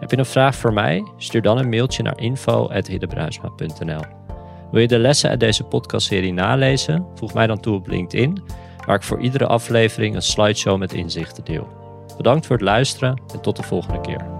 [0.00, 1.04] Heb je een vraag voor mij?
[1.16, 4.02] Stuur dan een mailtje naar info.hiddebruinsma.nl
[4.70, 7.06] Wil je de lessen uit deze podcastserie nalezen?
[7.14, 8.42] Voeg mij dan toe op LinkedIn,
[8.86, 11.68] waar ik voor iedere aflevering een slideshow met inzichten deel.
[12.16, 14.35] Bedankt voor het luisteren en tot de volgende keer.